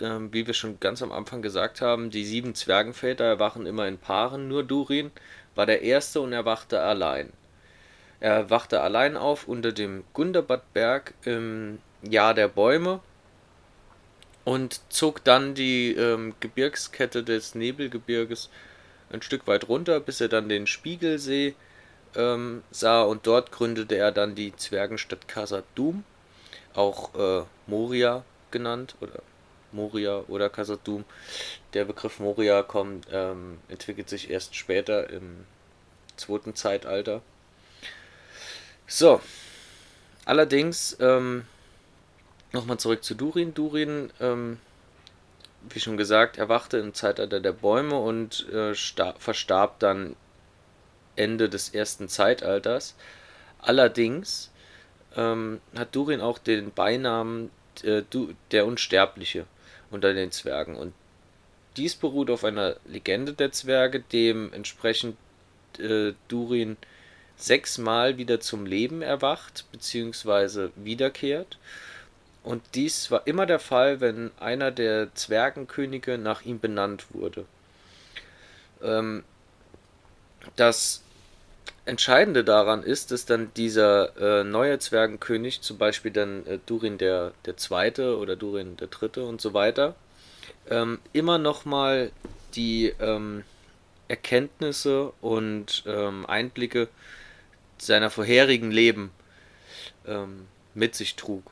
ähm, 0.00 0.32
wie 0.32 0.46
wir 0.46 0.54
schon 0.54 0.80
ganz 0.80 1.02
am 1.02 1.12
Anfang 1.12 1.42
gesagt 1.42 1.80
haben, 1.80 2.10
die 2.10 2.24
sieben 2.24 2.54
Zwergenväter 2.54 3.24
erwachen 3.24 3.66
immer 3.66 3.86
in 3.86 3.98
Paaren. 3.98 4.48
Nur 4.48 4.64
Durin 4.64 5.10
war 5.54 5.66
der 5.66 5.82
erste 5.82 6.20
und 6.20 6.32
erwachte 6.32 6.80
allein. 6.80 7.32
Er 8.20 8.50
wachte 8.50 8.82
allein 8.82 9.16
auf 9.16 9.48
unter 9.48 9.72
dem 9.72 10.04
Gundabadberg 10.12 11.14
im 11.24 11.78
Jahr 12.02 12.34
der 12.34 12.48
Bäume 12.48 13.00
und 14.44 14.80
zog 14.90 15.24
dann 15.24 15.54
die 15.54 15.92
ähm, 15.92 16.34
Gebirgskette 16.40 17.22
des 17.22 17.54
Nebelgebirges 17.54 18.50
ein 19.10 19.22
Stück 19.22 19.46
weit 19.46 19.68
runter, 19.68 20.00
bis 20.00 20.20
er 20.20 20.28
dann 20.28 20.48
den 20.48 20.66
Spiegelsee 20.66 21.54
ähm, 22.14 22.62
sah 22.70 23.02
und 23.02 23.26
dort 23.26 23.52
gründete 23.52 23.96
er 23.96 24.12
dann 24.12 24.34
die 24.34 24.54
Zwergenstadt 24.54 25.28
Khazad-dûm, 25.28 26.02
auch 26.74 27.14
äh, 27.14 27.44
Moria 27.66 28.24
genannt 28.50 28.96
oder 29.00 29.22
Moria 29.72 30.24
oder 30.28 30.48
Khazad-dûm. 30.48 31.04
Der 31.74 31.84
Begriff 31.84 32.18
Moria 32.20 32.62
kommt, 32.62 33.06
ähm, 33.12 33.58
entwickelt 33.68 34.08
sich 34.08 34.30
erst 34.30 34.54
später 34.54 35.10
im 35.10 35.44
zweiten 36.16 36.54
Zeitalter. 36.54 37.22
So, 38.86 39.20
allerdings 40.24 40.96
ähm, 41.00 41.44
nochmal 42.52 42.78
zurück 42.78 43.04
zu 43.04 43.14
Durin. 43.14 43.54
Durin, 43.54 44.10
ähm, 44.20 44.58
wie 45.68 45.80
schon 45.80 45.96
gesagt, 45.96 46.38
erwachte 46.38 46.78
im 46.78 46.94
Zeitalter 46.94 47.40
der 47.40 47.52
Bäume 47.52 47.98
und 47.98 48.48
äh, 48.50 48.74
verstarb 48.74 49.78
dann 49.78 50.16
Ende 51.16 51.48
des 51.48 51.68
ersten 51.70 52.08
Zeitalters. 52.08 52.94
Allerdings 53.60 54.50
ähm, 55.16 55.60
hat 55.76 55.94
Durin 55.94 56.20
auch 56.20 56.38
den 56.38 56.72
Beinamen 56.72 57.50
äh, 57.82 58.02
der 58.50 58.66
Unsterbliche 58.66 59.46
unter 59.90 60.14
den 60.14 60.30
Zwergen. 60.32 60.76
Und 60.76 60.92
dies 61.76 61.94
beruht 61.94 62.30
auf 62.30 62.44
einer 62.44 62.76
Legende 62.86 63.32
der 63.32 63.52
Zwerge, 63.52 64.02
dementsprechend 64.12 65.16
äh, 65.78 66.12
Durin 66.28 66.76
sechsmal 67.36 68.18
wieder 68.18 68.40
zum 68.40 68.66
Leben 68.66 69.02
erwacht 69.02 69.64
bzw. 69.72 70.70
wiederkehrt. 70.76 71.58
Und 72.42 72.62
dies 72.74 73.10
war 73.10 73.26
immer 73.26 73.46
der 73.46 73.58
Fall, 73.58 74.00
wenn 74.00 74.30
einer 74.38 74.70
der 74.70 75.14
Zwergenkönige 75.14 76.18
nach 76.18 76.42
ihm 76.42 76.58
benannt 76.58 77.06
wurde. 77.12 77.44
Ähm, 78.82 79.24
das 80.56 81.02
Entscheidende 81.86 82.44
daran 82.44 82.82
ist, 82.82 83.10
dass 83.10 83.24
dann 83.24 83.52
dieser 83.54 84.40
äh, 84.40 84.44
neue 84.44 84.78
Zwergenkönig, 84.78 85.62
zum 85.62 85.78
Beispiel 85.78 86.10
dann 86.10 86.46
äh, 86.46 86.58
Durin 86.66 86.98
der, 86.98 87.32
der 87.46 87.56
Zweite 87.56 88.18
oder 88.18 88.36
Durin 88.36 88.76
der 88.76 88.88
Dritte 88.88 89.24
und 89.24 89.40
so 89.40 89.54
weiter, 89.54 89.94
ähm, 90.68 90.98
immer 91.12 91.38
nochmal 91.38 92.12
die 92.54 92.94
ähm, 93.00 93.44
Erkenntnisse 94.08 95.12
und 95.20 95.84
ähm, 95.86 96.26
Einblicke 96.26 96.88
seiner 97.78 98.10
vorherigen 98.10 98.70
Leben 98.70 99.10
ähm, 100.06 100.46
mit 100.74 100.94
sich 100.94 101.16
trug. 101.16 101.50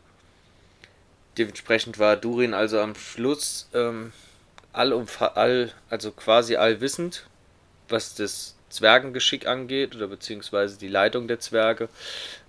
Dementsprechend 1.39 1.99
war 1.99 2.17
Durin 2.17 2.53
also 2.53 2.81
am 2.81 2.95
Schluss 2.97 3.69
ähm, 3.73 4.13
all, 4.73 4.93
all, 5.35 5.73
also 5.89 6.11
quasi 6.11 6.57
allwissend, 6.57 7.27
was 7.89 8.15
das 8.15 8.58
Zwergengeschick 8.71 9.47
angeht 9.47 9.95
oder 9.95 10.09
beziehungsweise 10.09 10.79
die 10.79 10.89
Leitung 10.89 11.29
der 11.29 11.41
Zwerge, 11.41 11.89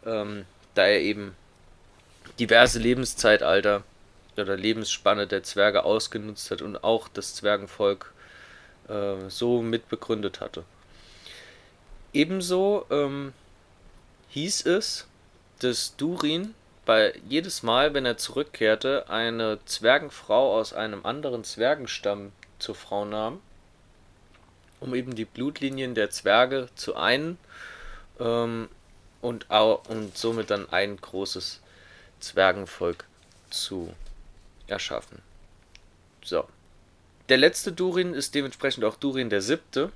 ähm, 0.06 0.46
da 0.76 0.86
er 0.86 1.02
eben 1.02 1.36
diverse 2.40 2.80
Lebenszeitalter 2.80 3.84
oder 4.38 4.56
Lebensspanne 4.56 5.28
der 5.28 5.44
Zwerge 5.44 5.84
ausgenutzt 5.84 6.52
hat 6.52 6.62
und 6.62 6.84
auch 6.84 7.08
das 7.08 7.36
Zwergenvolk 7.36 8.14
äh, 8.88 9.30
so 9.30 9.62
mitbegründet 9.62 10.40
hatte. 10.40 10.64
Ebenso 12.14 12.86
ähm, 12.90 13.34
hieß 14.30 14.66
es, 14.66 15.08
dass 15.60 15.96
Durin 15.98 16.54
bei 16.86 17.14
jedes 17.28 17.62
Mal, 17.62 17.94
wenn 17.94 18.06
er 18.06 18.18
zurückkehrte, 18.18 19.10
eine 19.10 19.60
Zwergenfrau 19.66 20.58
aus 20.58 20.74
einem 20.74 21.06
anderen 21.06 21.44
Zwergenstamm 21.44 22.32
zur 22.58 22.76
Frau 22.76 23.06
nahm 23.06 23.42
um 24.80 24.96
eben 24.96 25.16
die 25.16 25.26
Blutlinien 25.26 25.96
der 25.96 26.10
Zwerge 26.10 26.70
zu 26.76 26.96
einen 26.96 27.38
ähm, 28.20 28.70
und, 29.22 29.50
und 29.50 30.18
somit 30.18 30.50
dann 30.50 30.70
ein 30.70 30.98
großes 30.98 31.62
Zwergenvolk 32.20 33.06
zu 33.50 33.94
erschaffen. 34.68 35.22
So. 36.24 36.48
Der 37.28 37.38
letzte 37.38 37.72
Durin 37.72 38.14
ist 38.14 38.34
dementsprechend 38.36 38.84
auch 38.86 38.96
Durin 38.96 39.30
der 39.30 39.42
siebte. 39.42 39.92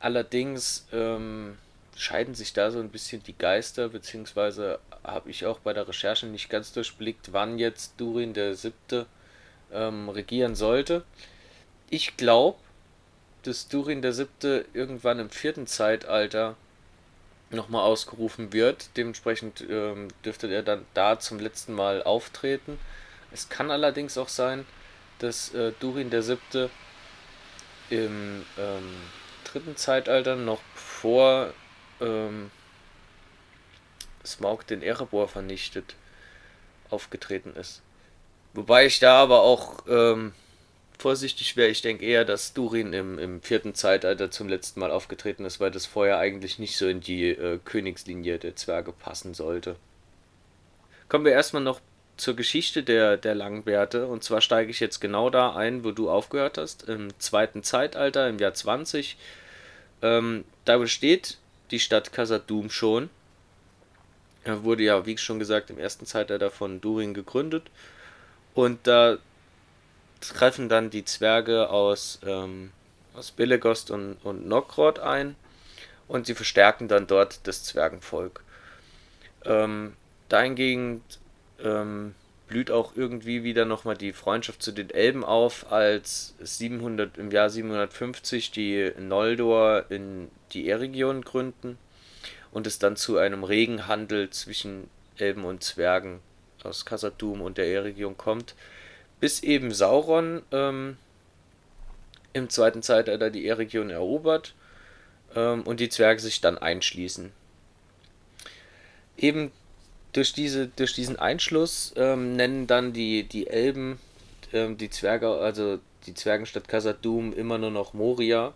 Allerdings 0.00 0.86
ähm, 0.92 1.56
scheiden 1.96 2.34
sich 2.34 2.52
da 2.52 2.70
so 2.70 2.80
ein 2.80 2.88
bisschen 2.88 3.22
die 3.22 3.36
Geister, 3.36 3.88
beziehungsweise 3.88 4.80
habe 5.04 5.30
ich 5.30 5.46
auch 5.46 5.60
bei 5.60 5.72
der 5.72 5.86
Recherche 5.86 6.26
nicht 6.26 6.48
ganz 6.48 6.72
durchblickt, 6.72 7.32
wann 7.32 7.58
jetzt 7.58 7.94
Durin 7.98 8.34
der 8.34 8.54
siebte 8.54 9.06
ähm, 9.72 10.08
regieren 10.08 10.54
sollte 10.54 11.04
ich 11.92 12.16
glaube, 12.16 12.58
dass 13.42 13.68
Durin 13.68 14.02
der 14.02 14.12
Siebte 14.12 14.66
irgendwann 14.72 15.18
im 15.18 15.30
vierten 15.30 15.66
Zeitalter 15.66 16.56
nochmal 17.50 17.84
ausgerufen 17.84 18.52
wird. 18.52 18.90
Dementsprechend 18.96 19.64
ähm, 19.68 20.08
dürfte 20.24 20.48
er 20.48 20.62
dann 20.62 20.86
da 20.94 21.18
zum 21.18 21.38
letzten 21.38 21.74
Mal 21.74 22.02
auftreten. 22.02 22.78
Es 23.30 23.48
kann 23.48 23.70
allerdings 23.70 24.18
auch 24.18 24.28
sein, 24.28 24.66
dass 25.18 25.54
äh, 25.54 25.72
Durin 25.80 26.10
der 26.10 26.22
Siebte 26.22 26.70
im 27.90 28.44
ähm, 28.58 28.96
dritten 29.44 29.76
Zeitalter 29.76 30.36
noch 30.36 30.62
vor 30.74 31.52
ähm, 32.00 32.50
Smaug 34.24 34.66
den 34.66 34.82
Erebor 34.82 35.28
vernichtet 35.28 35.94
aufgetreten 36.90 37.54
ist. 37.56 37.82
Wobei 38.54 38.86
ich 38.86 38.98
da 38.98 39.22
aber 39.22 39.42
auch 39.42 39.84
ähm, 39.88 40.32
vorsichtig 40.98 41.56
wäre. 41.56 41.68
Ich 41.68 41.82
denke 41.82 42.04
eher, 42.04 42.24
dass 42.24 42.52
Durin 42.52 42.92
im, 42.92 43.18
im 43.18 43.42
vierten 43.42 43.74
Zeitalter 43.74 44.30
zum 44.30 44.48
letzten 44.48 44.80
Mal 44.80 44.90
aufgetreten 44.90 45.44
ist, 45.44 45.60
weil 45.60 45.70
das 45.70 45.86
vorher 45.86 46.18
eigentlich 46.18 46.58
nicht 46.58 46.76
so 46.76 46.86
in 46.86 47.00
die 47.00 47.30
äh, 47.30 47.58
Königslinie 47.64 48.38
der 48.38 48.56
Zwerge 48.56 48.92
passen 48.92 49.34
sollte. 49.34 49.76
Kommen 51.08 51.24
wir 51.24 51.32
erstmal 51.32 51.62
noch 51.62 51.80
zur 52.16 52.36
Geschichte 52.36 52.82
der, 52.82 53.16
der 53.16 53.34
Langbärte. 53.34 54.06
Und 54.06 54.24
zwar 54.24 54.40
steige 54.40 54.70
ich 54.70 54.80
jetzt 54.80 55.00
genau 55.00 55.30
da 55.30 55.54
ein, 55.54 55.84
wo 55.84 55.90
du 55.90 56.10
aufgehört 56.10 56.58
hast, 56.58 56.88
im 56.88 57.08
zweiten 57.18 57.62
Zeitalter, 57.62 58.28
im 58.28 58.38
Jahr 58.38 58.54
20. 58.54 59.16
Ähm, 60.02 60.44
da 60.64 60.78
besteht 60.78 61.38
die 61.70 61.80
Stadt 61.80 62.12
Khazad-dûm 62.12 62.70
schon. 62.70 63.10
Er 64.44 64.64
wurde 64.64 64.82
ja, 64.82 65.06
wie 65.06 65.16
schon 65.18 65.38
gesagt, 65.38 65.70
im 65.70 65.78
ersten 65.78 66.06
Zeitalter 66.06 66.50
von 66.50 66.80
Durin 66.80 67.14
gegründet. 67.14 67.64
Und 68.54 68.86
da 68.86 69.18
treffen 70.28 70.68
dann 70.68 70.90
die 70.90 71.04
Zwerge 71.04 71.70
aus, 71.70 72.20
ähm, 72.24 72.70
aus 73.14 73.30
Billegost 73.30 73.90
und, 73.90 74.16
und 74.22 74.46
Nokrad 74.46 74.98
ein 74.98 75.36
und 76.08 76.26
sie 76.26 76.34
verstärken 76.34 76.88
dann 76.88 77.06
dort 77.06 77.46
das 77.46 77.64
Zwergenvolk. 77.64 78.42
Ähm, 79.44 79.94
dahingegen 80.28 81.02
ähm, 81.62 82.14
blüht 82.48 82.70
auch 82.70 82.96
irgendwie 82.96 83.44
wieder 83.44 83.64
nochmal 83.64 83.96
die 83.96 84.12
Freundschaft 84.12 84.62
zu 84.62 84.72
den 84.72 84.90
Elben 84.90 85.24
auf, 85.24 85.72
als 85.72 86.34
700, 86.38 87.16
im 87.16 87.30
Jahr 87.30 87.48
750 87.48 88.50
die 88.50 88.92
Noldor 88.98 89.86
in 89.88 90.28
die 90.52 90.68
Eregion 90.68 91.22
gründen 91.22 91.78
und 92.50 92.66
es 92.66 92.78
dann 92.78 92.96
zu 92.96 93.16
einem 93.16 93.42
regen 93.42 93.86
Handel 93.86 94.28
zwischen 94.30 94.90
Elben 95.16 95.44
und 95.44 95.64
Zwergen 95.64 96.20
aus 96.62 96.84
Khazad-dûm 96.84 97.40
und 97.40 97.58
der 97.58 97.66
Eregion 97.72 98.16
kommt, 98.16 98.54
bis 99.22 99.40
eben 99.44 99.72
Sauron 99.72 100.42
ähm, 100.50 100.96
im 102.32 102.50
zweiten 102.50 102.82
Zeitalter 102.82 103.30
die 103.30 103.46
Eregion 103.46 103.88
erobert 103.88 104.52
ähm, 105.36 105.62
und 105.62 105.78
die 105.78 105.88
Zwerge 105.88 106.20
sich 106.20 106.40
dann 106.40 106.58
einschließen. 106.58 107.30
Eben 109.16 109.52
durch, 110.12 110.32
diese, 110.32 110.66
durch 110.66 110.94
diesen 110.94 111.20
Einschluss 111.20 111.94
ähm, 111.94 112.34
nennen 112.34 112.66
dann 112.66 112.92
die, 112.92 113.22
die 113.22 113.46
Elben 113.46 114.00
ähm, 114.52 114.76
die 114.76 114.90
Zwerge, 114.90 115.28
also 115.28 115.78
die 116.06 116.14
Zwergenstadt 116.14 116.66
Khazad-dûm 116.66 117.32
immer 117.32 117.58
nur 117.58 117.70
noch 117.70 117.94
Moria, 117.94 118.52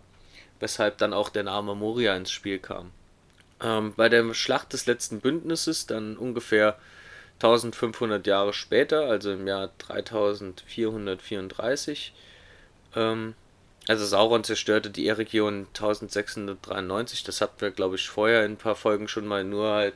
weshalb 0.59 0.97
dann 0.97 1.13
auch 1.13 1.29
der 1.29 1.43
Name 1.43 1.75
Moria 1.75 2.13
ins 2.17 2.31
Spiel 2.31 2.59
kam. 2.59 2.91
Ähm, 3.63 3.93
bei 3.95 4.09
der 4.09 4.33
Schlacht 4.33 4.73
des 4.73 4.85
letzten 4.85 5.21
Bündnisses, 5.21 5.87
dann 5.87 6.17
ungefähr 6.17 6.77
1500 7.37 8.25
Jahre 8.25 8.53
später, 8.53 9.01
also 9.01 9.31
im 9.31 9.47
Jahr 9.47 9.69
3434, 9.77 12.13
ähm, 12.95 13.35
also 13.87 14.05
Sauron 14.05 14.43
zerstörte 14.43 14.89
die 14.89 15.07
Eregion 15.07 15.67
1693, 15.67 17.23
das 17.23 17.41
hatten 17.41 17.61
wir 17.61 17.71
glaube 17.71 17.95
ich 17.95 18.09
vorher 18.09 18.43
in 18.43 18.53
ein 18.53 18.57
paar 18.57 18.75
Folgen 18.75 19.07
schon 19.07 19.27
mal, 19.27 19.43
nur 19.43 19.71
halt, 19.71 19.95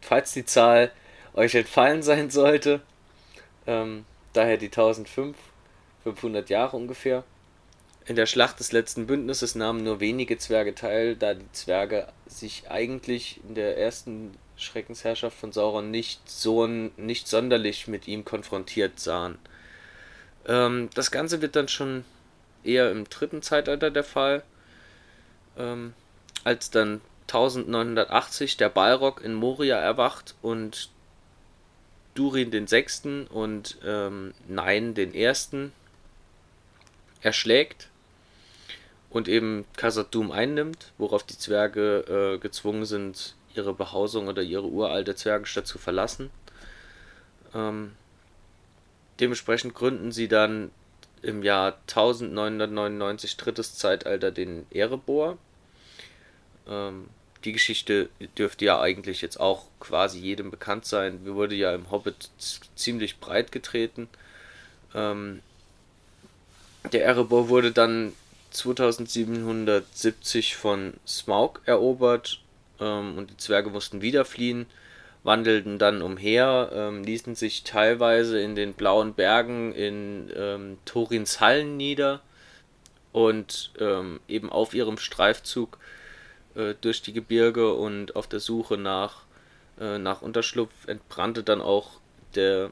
falls 0.00 0.32
die 0.32 0.46
Zahl 0.46 0.90
euch 1.34 1.54
entfallen 1.54 2.02
sein 2.02 2.30
sollte, 2.30 2.80
ähm, 3.66 4.06
daher 4.32 4.56
die 4.56 4.66
1500 4.66 6.48
Jahre 6.48 6.76
ungefähr. 6.76 7.22
In 8.06 8.16
der 8.16 8.24
Schlacht 8.24 8.58
des 8.58 8.72
letzten 8.72 9.06
Bündnisses 9.06 9.54
nahmen 9.54 9.84
nur 9.84 10.00
wenige 10.00 10.38
Zwerge 10.38 10.74
teil, 10.74 11.14
da 11.14 11.34
die 11.34 11.52
Zwerge 11.52 12.08
sich 12.26 12.70
eigentlich 12.70 13.38
in 13.46 13.54
der 13.54 13.76
ersten 13.76 14.34
Schreckensherrschaft 14.58 15.38
von 15.38 15.52
Sauron 15.52 15.90
nicht 15.90 16.28
so 16.28 16.66
nicht 16.66 17.28
sonderlich 17.28 17.88
mit 17.88 18.08
ihm 18.08 18.24
konfrontiert 18.24 19.00
sahen. 19.00 19.38
Ähm, 20.46 20.90
das 20.94 21.10
Ganze 21.10 21.40
wird 21.40 21.56
dann 21.56 21.68
schon 21.68 22.04
eher 22.64 22.90
im 22.90 23.08
dritten 23.08 23.42
Zeitalter 23.42 23.90
der 23.90 24.04
Fall, 24.04 24.42
ähm, 25.56 25.94
als 26.44 26.70
dann 26.70 27.00
1980 27.28 28.56
der 28.56 28.68
Balrog 28.68 29.22
in 29.22 29.34
Moria 29.34 29.76
erwacht 29.76 30.34
und 30.42 30.90
Durin 32.14 32.50
den 32.50 32.66
Sechsten 32.66 33.26
und 33.26 33.78
ähm, 33.84 34.34
Nein 34.48 34.94
den 34.94 35.14
Ersten 35.14 35.72
erschlägt 37.20 37.88
und 39.10 39.28
eben 39.28 39.66
Khazad-dûm 39.76 40.32
einnimmt, 40.32 40.92
worauf 40.98 41.22
die 41.22 41.38
Zwerge 41.38 42.34
äh, 42.34 42.38
gezwungen 42.38 42.86
sind, 42.86 43.34
ihre 43.54 43.74
Behausung 43.74 44.28
oder 44.28 44.42
ihre 44.42 44.66
uralte 44.66 45.14
Zwergenstadt 45.14 45.66
zu 45.66 45.78
verlassen. 45.78 46.30
Ähm, 47.54 47.92
dementsprechend 49.20 49.74
gründen 49.74 50.12
sie 50.12 50.28
dann 50.28 50.70
im 51.22 51.42
Jahr 51.42 51.78
1999 51.88 53.36
drittes 53.36 53.74
Zeitalter 53.74 54.30
den 54.30 54.66
Erebor. 54.70 55.38
Ähm, 56.68 57.08
die 57.44 57.52
Geschichte 57.52 58.08
dürfte 58.36 58.64
ja 58.64 58.80
eigentlich 58.80 59.22
jetzt 59.22 59.38
auch 59.38 59.66
quasi 59.80 60.18
jedem 60.18 60.50
bekannt 60.50 60.84
sein. 60.84 61.24
Wir 61.24 61.34
wurde 61.34 61.54
ja 61.54 61.72
im 61.74 61.90
Hobbit 61.90 62.30
ziemlich 62.74 63.20
breit 63.20 63.52
getreten. 63.52 64.08
Ähm, 64.94 65.40
der 66.92 67.04
Erebor 67.04 67.48
wurde 67.48 67.72
dann 67.72 68.12
2770 68.50 70.56
von 70.56 70.94
Smaug 71.06 71.60
erobert 71.64 72.40
ähm, 72.80 73.18
und 73.18 73.30
die 73.30 73.36
Zwerge 73.36 73.70
mussten 73.70 74.02
wieder 74.02 74.24
fliehen, 74.24 74.66
wandelten 75.22 75.78
dann 75.78 76.02
umher, 76.02 76.70
ähm, 76.72 77.02
ließen 77.02 77.34
sich 77.34 77.64
teilweise 77.64 78.40
in 78.40 78.54
den 78.54 78.74
blauen 78.74 79.14
Bergen 79.14 79.72
in 79.72 80.30
ähm, 80.36 80.78
Torins 80.84 81.40
Hallen 81.40 81.76
nieder 81.76 82.20
und 83.12 83.72
ähm, 83.80 84.20
eben 84.28 84.50
auf 84.50 84.74
ihrem 84.74 84.98
Streifzug 84.98 85.78
äh, 86.54 86.74
durch 86.80 87.02
die 87.02 87.12
Gebirge 87.12 87.74
und 87.74 88.16
auf 88.16 88.26
der 88.26 88.40
Suche 88.40 88.76
nach, 88.76 89.22
äh, 89.80 89.98
nach 89.98 90.22
Unterschlupf 90.22 90.86
entbrannte 90.86 91.42
dann 91.42 91.60
auch 91.60 92.00
der 92.34 92.70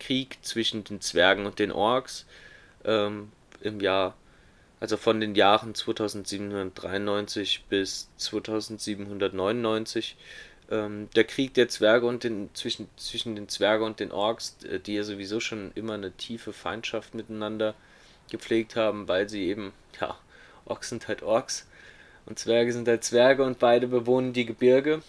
Krieg 0.00 0.38
zwischen 0.42 0.84
den 0.84 1.00
Zwergen 1.00 1.46
und 1.46 1.58
den 1.58 1.72
Orks 1.72 2.26
ähm, 2.84 3.30
im 3.60 3.80
Jahr 3.80 4.14
also 4.84 4.98
von 4.98 5.18
den 5.18 5.34
Jahren 5.34 5.74
2793 5.74 7.64
bis 7.70 8.10
2799. 8.18 10.14
Ähm, 10.70 11.08
der 11.16 11.24
Krieg 11.24 11.54
der 11.54 11.70
Zwerge 11.70 12.04
und 12.04 12.22
den, 12.22 12.50
zwischen, 12.52 12.90
zwischen 12.98 13.34
den 13.34 13.48
Zwergen 13.48 13.86
und 13.86 13.98
den 13.98 14.12
Orks, 14.12 14.58
äh, 14.64 14.78
die 14.78 14.96
ja 14.96 15.02
sowieso 15.02 15.40
schon 15.40 15.72
immer 15.74 15.94
eine 15.94 16.12
tiefe 16.12 16.52
Feindschaft 16.52 17.14
miteinander 17.14 17.74
gepflegt 18.30 18.76
haben, 18.76 19.08
weil 19.08 19.26
sie 19.26 19.44
eben, 19.46 19.72
ja, 20.02 20.18
Orks 20.66 20.90
sind 20.90 21.08
halt 21.08 21.22
Orks 21.22 21.66
und 22.26 22.38
Zwerge 22.38 22.74
sind 22.74 22.86
halt 22.86 23.04
Zwerge 23.04 23.42
und 23.42 23.58
beide 23.58 23.86
bewohnen 23.86 24.34
die 24.34 24.44
Gebirge. 24.44 25.02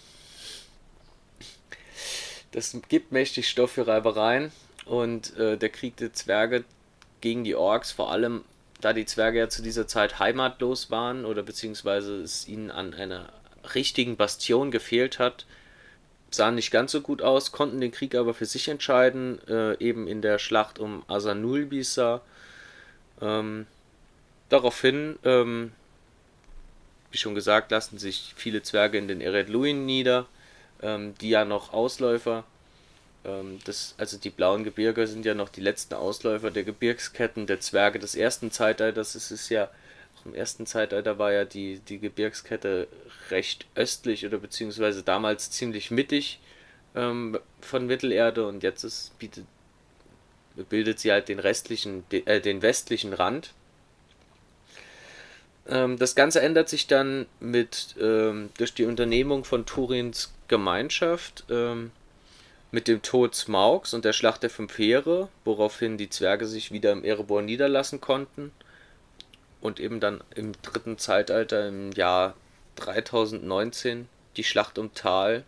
Das 2.52 2.74
gibt 2.88 3.12
mächtig 3.12 3.46
Stoff 3.50 3.72
für 3.72 3.86
Reibereien 3.86 4.52
und 4.86 5.36
äh, 5.36 5.58
der 5.58 5.68
Krieg 5.68 5.98
der 5.98 6.14
Zwerge 6.14 6.64
gegen 7.20 7.44
die 7.44 7.56
Orks 7.56 7.92
vor 7.92 8.10
allem 8.10 8.42
da 8.80 8.92
die 8.92 9.06
Zwerge 9.06 9.38
ja 9.38 9.48
zu 9.48 9.62
dieser 9.62 9.86
Zeit 9.86 10.18
heimatlos 10.18 10.90
waren 10.90 11.24
oder 11.24 11.42
beziehungsweise 11.42 12.20
es 12.20 12.46
ihnen 12.46 12.70
an 12.70 12.94
einer 12.94 13.32
richtigen 13.74 14.16
Bastion 14.16 14.70
gefehlt 14.70 15.18
hat, 15.18 15.46
sahen 16.30 16.56
nicht 16.56 16.70
ganz 16.70 16.92
so 16.92 17.00
gut 17.00 17.22
aus, 17.22 17.52
konnten 17.52 17.80
den 17.80 17.92
Krieg 17.92 18.14
aber 18.14 18.34
für 18.34 18.44
sich 18.44 18.68
entscheiden, 18.68 19.40
äh, 19.48 19.78
eben 19.78 20.06
in 20.06 20.22
der 20.22 20.38
Schlacht 20.38 20.78
um 20.78 21.02
Asanulbisa. 21.08 22.20
Ähm, 23.20 23.66
daraufhin, 24.48 25.18
ähm, 25.24 25.72
wie 27.10 27.18
schon 27.18 27.34
gesagt, 27.34 27.70
lassen 27.70 27.98
sich 27.98 28.34
viele 28.36 28.62
Zwerge 28.62 28.98
in 28.98 29.08
den 29.08 29.20
Eredluin 29.20 29.86
nieder, 29.86 30.26
ähm, 30.82 31.14
die 31.20 31.30
ja 31.30 31.44
noch 31.44 31.72
Ausläufer 31.72 32.44
das, 33.64 33.94
also 33.98 34.16
die 34.18 34.30
blauen 34.30 34.62
Gebirge 34.62 35.06
sind 35.06 35.24
ja 35.24 35.34
noch 35.34 35.48
die 35.48 35.60
letzten 35.60 35.94
Ausläufer 35.94 36.50
der 36.50 36.64
Gebirgsketten 36.64 37.46
der 37.46 37.60
Zwerge 37.60 37.98
des 37.98 38.14
ersten 38.14 38.50
Zeitalters. 38.50 39.14
Es 39.14 39.30
ist 39.30 39.48
ja, 39.48 39.70
im 40.24 40.34
ersten 40.34 40.66
Zeitalter 40.66 41.18
war 41.18 41.32
ja 41.32 41.44
die, 41.44 41.80
die 41.80 41.98
Gebirgskette 41.98 42.88
recht 43.30 43.66
östlich 43.74 44.26
oder 44.26 44.38
beziehungsweise 44.38 45.02
damals 45.02 45.50
ziemlich 45.50 45.90
mittig 45.90 46.40
ähm, 46.94 47.38
von 47.60 47.86
Mittelerde 47.86 48.46
und 48.46 48.62
jetzt 48.62 48.84
ist, 48.84 49.18
bietet, 49.18 49.44
bildet 50.68 51.00
sie 51.00 51.12
halt 51.12 51.28
den 51.28 51.38
restlichen, 51.38 52.04
äh, 52.10 52.40
den 52.40 52.62
westlichen 52.62 53.12
Rand 53.12 53.52
Ähm, 55.68 55.98
das 55.98 56.14
Ganze 56.14 56.40
ändert 56.42 56.68
sich 56.68 56.86
dann 56.86 57.26
mit 57.40 57.96
ähm, 58.00 58.50
durch 58.56 58.72
die 58.74 58.84
Unternehmung 58.84 59.44
von 59.44 59.66
Turins 59.66 60.32
Gemeinschaft 60.48 61.44
ähm, 61.50 61.90
mit 62.70 62.88
dem 62.88 63.02
Tod 63.02 63.34
Smaugs 63.34 63.94
und 63.94 64.04
der 64.04 64.12
Schlacht 64.12 64.42
der 64.42 64.50
Fünf 64.50 64.76
Heere, 64.78 65.28
woraufhin 65.44 65.98
die 65.98 66.10
Zwerge 66.10 66.46
sich 66.46 66.72
wieder 66.72 66.92
im 66.92 67.04
Erebor 67.04 67.42
niederlassen 67.42 68.00
konnten 68.00 68.52
und 69.60 69.80
eben 69.80 70.00
dann 70.00 70.22
im 70.34 70.52
dritten 70.62 70.98
Zeitalter 70.98 71.68
im 71.68 71.92
Jahr 71.92 72.34
3019 72.76 74.08
die 74.36 74.44
Schlacht 74.44 74.78
um 74.78 74.92
Tal, 74.94 75.44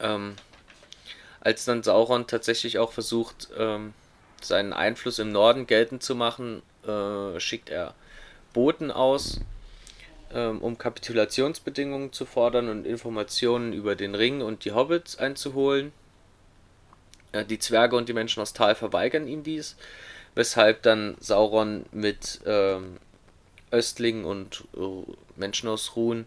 ähm, 0.00 0.36
als 1.40 1.64
dann 1.64 1.82
Sauron 1.82 2.26
tatsächlich 2.26 2.78
auch 2.78 2.92
versucht, 2.92 3.48
ähm, 3.56 3.94
seinen 4.40 4.72
Einfluss 4.72 5.18
im 5.18 5.32
Norden 5.32 5.66
geltend 5.66 6.02
zu 6.02 6.14
machen, 6.14 6.62
äh, 6.86 7.38
schickt 7.38 7.68
er 7.68 7.94
Boten 8.52 8.90
aus, 8.90 9.40
um 10.34 10.78
Kapitulationsbedingungen 10.78 12.12
zu 12.12 12.24
fordern 12.26 12.68
und 12.68 12.86
Informationen 12.86 13.72
über 13.72 13.96
den 13.96 14.14
Ring 14.14 14.42
und 14.42 14.64
die 14.64 14.72
Hobbits 14.72 15.16
einzuholen. 15.16 15.92
Äh, 17.32 17.44
die 17.44 17.58
Zwerge 17.58 17.96
und 17.96 18.08
die 18.08 18.12
Menschen 18.12 18.40
aus 18.40 18.52
Tal 18.52 18.74
verweigern 18.74 19.26
ihm 19.26 19.42
dies, 19.42 19.76
weshalb 20.34 20.82
dann 20.82 21.16
Sauron 21.20 21.86
mit 21.90 22.40
ähm, 22.46 22.98
Östlingen 23.72 24.24
und 24.24 24.64
äh, 24.76 25.12
Menschen 25.36 25.68
aus 25.68 25.96
Ruhen 25.96 26.26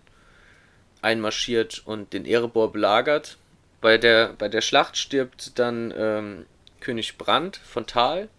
einmarschiert 1.02 1.84
und 1.86 2.14
den 2.14 2.26
Erebor 2.26 2.72
belagert. 2.72 3.38
Bei 3.82 3.98
der, 3.98 4.34
bei 4.38 4.50
der 4.50 4.62
Schlacht 4.62 4.98
stirbt 4.98 5.58
dann 5.60 5.94
ähm, 5.96 6.46
König 6.80 7.18
Brand 7.18 7.58
von 7.58 7.86
Tal 7.86 8.30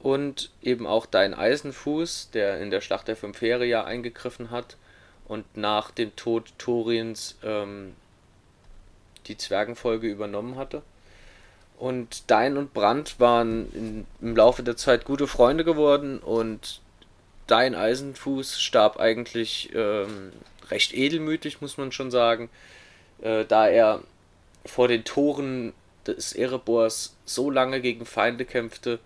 und 0.00 0.50
eben 0.62 0.86
auch 0.86 1.06
Dein 1.06 1.34
Eisenfuß, 1.34 2.30
der 2.32 2.60
in 2.60 2.70
der 2.70 2.80
Schlacht 2.80 3.08
der 3.08 3.16
Fünf 3.16 3.40
Heere 3.40 3.66
ja 3.66 3.84
eingegriffen 3.84 4.50
hat 4.50 4.76
und 5.28 5.44
nach 5.56 5.90
dem 5.90 6.16
Tod 6.16 6.52
Thorins 6.58 7.36
ähm, 7.42 7.94
die 9.26 9.36
Zwergenfolge 9.36 10.08
übernommen 10.08 10.56
hatte. 10.56 10.82
Und 11.78 12.30
Dein 12.30 12.56
und 12.56 12.74
Brand 12.74 13.20
waren 13.20 13.72
in, 13.72 14.06
im 14.20 14.36
Laufe 14.36 14.62
der 14.62 14.76
Zeit 14.76 15.04
gute 15.04 15.26
Freunde 15.26 15.64
geworden 15.64 16.18
und 16.18 16.80
Dein 17.46 17.74
Eisenfuß 17.74 18.60
starb 18.60 18.98
eigentlich 19.00 19.70
ähm, 19.74 20.32
recht 20.70 20.94
edelmütig, 20.94 21.60
muss 21.60 21.78
man 21.78 21.90
schon 21.90 22.10
sagen, 22.10 22.48
äh, 23.22 23.44
da 23.44 23.66
er 23.66 24.02
vor 24.64 24.88
den 24.88 25.04
Toren 25.04 25.72
des 26.06 26.32
Erebors 26.32 27.16
so 27.24 27.50
lange 27.50 27.80
gegen 27.80 28.06
Feinde 28.06 28.44
kämpfte, 28.44 29.00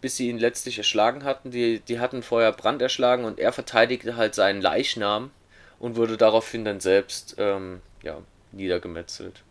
bis 0.00 0.16
sie 0.16 0.28
ihn 0.28 0.38
letztlich 0.38 0.78
erschlagen 0.78 1.24
hatten. 1.24 1.50
Die, 1.50 1.80
die 1.80 2.00
hatten 2.00 2.22
vorher 2.22 2.52
Brand 2.52 2.82
erschlagen 2.82 3.24
und 3.24 3.38
er 3.38 3.52
verteidigte 3.52 4.16
halt 4.16 4.34
seinen 4.34 4.62
Leichnam 4.62 5.30
und 5.78 5.96
wurde 5.96 6.16
daraufhin 6.16 6.64
dann 6.64 6.80
selbst 6.80 7.36
ähm, 7.38 7.80
ja, 8.02 8.18
niedergemetzelt. 8.52 9.42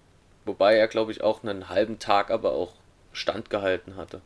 Wobei 0.46 0.76
er, 0.76 0.88
glaube 0.88 1.12
ich, 1.12 1.22
auch 1.22 1.44
einen 1.44 1.70
halben 1.70 2.00
Tag 2.00 2.32
aber 2.32 2.54
auch 2.54 2.74
standgehalten 3.14 3.96
hatte. 3.96 4.22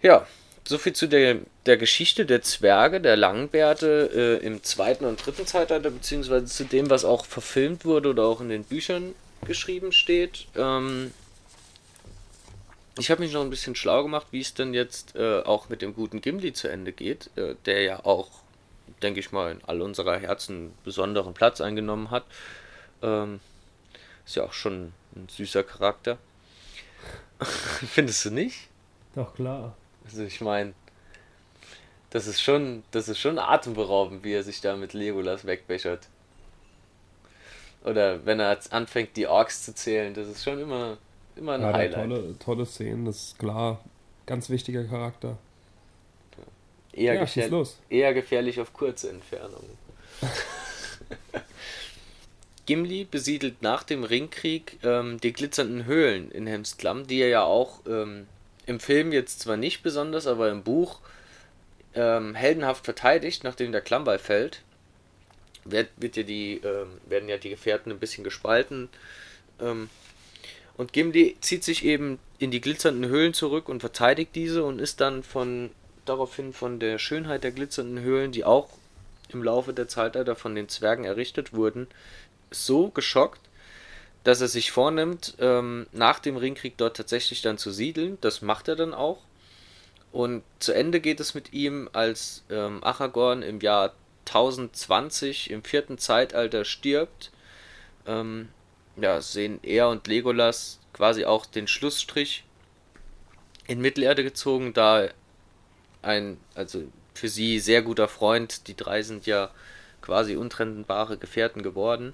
Ja, 0.00 0.26
soviel 0.66 0.92
zu 0.92 1.06
der, 1.06 1.38
der 1.66 1.76
Geschichte 1.76 2.26
der 2.26 2.42
Zwerge, 2.42 3.00
der 3.00 3.16
Langbärte 3.16 4.40
äh, 4.42 4.44
im 4.44 4.62
zweiten 4.62 5.04
und 5.04 5.24
dritten 5.24 5.46
Zeitalter, 5.46 5.90
beziehungsweise 5.90 6.46
zu 6.46 6.64
dem, 6.64 6.90
was 6.90 7.04
auch 7.04 7.24
verfilmt 7.24 7.84
wurde 7.84 8.10
oder 8.10 8.24
auch 8.24 8.40
in 8.40 8.48
den 8.48 8.64
Büchern 8.64 9.14
geschrieben 9.46 9.92
steht. 9.92 10.46
Ähm, 10.56 11.12
ich 12.98 13.10
habe 13.10 13.22
mich 13.22 13.32
noch 13.32 13.42
ein 13.42 13.50
bisschen 13.50 13.74
schlau 13.74 14.02
gemacht, 14.02 14.26
wie 14.30 14.40
es 14.40 14.54
denn 14.54 14.74
jetzt 14.74 15.16
äh, 15.16 15.40
auch 15.42 15.68
mit 15.68 15.82
dem 15.82 15.94
guten 15.94 16.20
Gimli 16.20 16.52
zu 16.52 16.68
Ende 16.68 16.92
geht, 16.92 17.30
äh, 17.36 17.54
der 17.64 17.82
ja 17.82 18.04
auch, 18.04 18.28
denke 19.02 19.20
ich 19.20 19.32
mal, 19.32 19.52
in 19.52 19.64
all 19.64 19.80
unserer 19.80 20.18
Herzen 20.18 20.56
einen 20.56 20.78
besonderen 20.84 21.34
Platz 21.34 21.60
eingenommen 21.60 22.10
hat. 22.10 22.24
Ähm, 23.02 23.40
ist 24.26 24.36
ja 24.36 24.44
auch 24.44 24.52
schon 24.52 24.92
ein 25.16 25.28
süßer 25.28 25.64
Charakter. 25.64 26.18
Findest 27.40 28.24
du 28.26 28.30
nicht? 28.30 28.68
Doch, 29.14 29.34
klar. 29.34 29.74
Also 30.04 30.22
ich 30.24 30.40
meine, 30.40 30.74
das 32.10 32.26
ist 32.26 32.42
schon, 32.42 32.82
das 32.90 33.08
ist 33.08 33.18
schon 33.18 33.38
atemberaubend, 33.38 34.22
wie 34.22 34.34
er 34.34 34.42
sich 34.42 34.60
da 34.60 34.76
mit 34.76 34.92
Legolas 34.92 35.46
wegbechert. 35.46 36.08
Oder 37.84 38.24
wenn 38.26 38.38
er 38.38 38.58
anfängt, 38.70 39.16
die 39.16 39.26
Orks 39.26 39.64
zu 39.64 39.74
zählen, 39.74 40.14
das 40.14 40.28
ist 40.28 40.44
schon 40.44 40.60
immer, 40.60 40.98
immer 41.36 41.54
ein 41.54 41.62
ja, 41.62 41.72
Highlight. 41.72 42.08
Tolle, 42.08 42.38
tolle 42.38 42.66
Szenen, 42.66 43.04
das 43.04 43.16
ist 43.16 43.38
klar. 43.38 43.82
Ganz 44.26 44.50
wichtiger 44.50 44.84
Charakter. 44.84 45.38
Eher, 46.92 47.14
ja, 47.14 47.20
gefähr 47.20 47.66
eher 47.88 48.14
gefährlich 48.14 48.60
auf 48.60 48.72
kurze 48.72 49.10
Entfernungen. 49.10 49.78
Gimli 52.66 53.04
besiedelt 53.04 53.62
nach 53.62 53.82
dem 53.82 54.04
Ringkrieg 54.04 54.78
ähm, 54.84 55.18
die 55.20 55.32
glitzernden 55.32 55.86
Höhlen 55.86 56.30
in 56.30 56.46
Helmsklamm, 56.46 57.06
die 57.06 57.20
er 57.20 57.28
ja 57.28 57.42
auch 57.42 57.80
ähm, 57.88 58.26
im 58.66 58.78
Film 58.78 59.10
jetzt 59.10 59.40
zwar 59.40 59.56
nicht 59.56 59.82
besonders, 59.82 60.26
aber 60.26 60.50
im 60.50 60.62
Buch 60.62 61.00
ähm, 61.94 62.34
heldenhaft 62.34 62.84
verteidigt, 62.84 63.42
nachdem 63.42 63.72
der 63.72 63.80
Klammball 63.80 64.18
fällt 64.18 64.62
wird, 65.64 65.88
wird 65.96 66.16
ja 66.16 66.22
die, 66.22 66.60
ähm, 66.64 67.00
werden 67.06 67.28
ja 67.28 67.38
die 67.38 67.50
Gefährten 67.50 67.92
ein 67.92 67.98
bisschen 67.98 68.24
gespalten. 68.24 68.88
Und 70.76 70.92
Gimli 70.92 71.36
zieht 71.40 71.64
sich 71.64 71.84
eben 71.84 72.18
in 72.38 72.50
die 72.50 72.60
glitzernden 72.60 73.06
Höhlen 73.06 73.34
zurück 73.34 73.68
und 73.68 73.80
verteidigt 73.80 74.34
diese 74.34 74.64
und 74.64 74.80
ist 74.80 75.00
dann 75.00 75.22
von 75.22 75.70
daraufhin 76.04 76.52
von 76.52 76.80
der 76.80 76.98
Schönheit 76.98 77.44
der 77.44 77.52
glitzernden 77.52 78.00
Höhlen, 78.00 78.32
die 78.32 78.44
auch 78.44 78.68
im 79.28 79.42
Laufe 79.42 79.72
der 79.72 79.88
Zeitalter 79.88 80.36
von 80.36 80.54
den 80.54 80.68
Zwergen 80.68 81.04
errichtet 81.04 81.52
wurden, 81.52 81.86
so 82.50 82.88
geschockt, 82.88 83.40
dass 84.24 84.40
er 84.40 84.48
sich 84.48 84.70
vornimmt, 84.70 85.34
ähm, 85.38 85.86
nach 85.92 86.18
dem 86.18 86.36
Ringkrieg 86.36 86.76
dort 86.76 86.96
tatsächlich 86.96 87.42
dann 87.42 87.58
zu 87.58 87.70
siedeln. 87.70 88.18
Das 88.20 88.42
macht 88.42 88.68
er 88.68 88.76
dann 88.76 88.94
auch. 88.94 89.18
Und 90.12 90.42
zu 90.58 90.72
Ende 90.72 91.00
geht 91.00 91.20
es 91.20 91.34
mit 91.34 91.52
ihm, 91.52 91.88
als 91.92 92.44
ähm, 92.50 92.84
Aragorn 92.84 93.42
im 93.42 93.60
Jahr 93.60 93.94
1020 94.26 95.50
im 95.50 95.64
vierten 95.64 95.98
Zeitalter 95.98 96.64
stirbt, 96.64 97.32
ähm, 98.06 98.48
ja, 98.96 99.20
sehen 99.20 99.60
er 99.62 99.88
und 99.88 100.06
Legolas 100.06 100.78
quasi 100.92 101.24
auch 101.24 101.46
den 101.46 101.66
Schlussstrich 101.66 102.44
in 103.66 103.80
Mittelerde 103.80 104.22
gezogen, 104.22 104.72
da 104.72 105.08
ein, 106.02 106.38
also 106.54 106.82
für 107.14 107.28
sie 107.28 107.58
sehr 107.60 107.82
guter 107.82 108.08
Freund, 108.08 108.66
die 108.68 108.76
drei 108.76 109.02
sind 109.02 109.26
ja 109.26 109.50
quasi 110.00 110.36
untrennbare 110.36 111.16
Gefährten 111.16 111.62
geworden, 111.62 112.12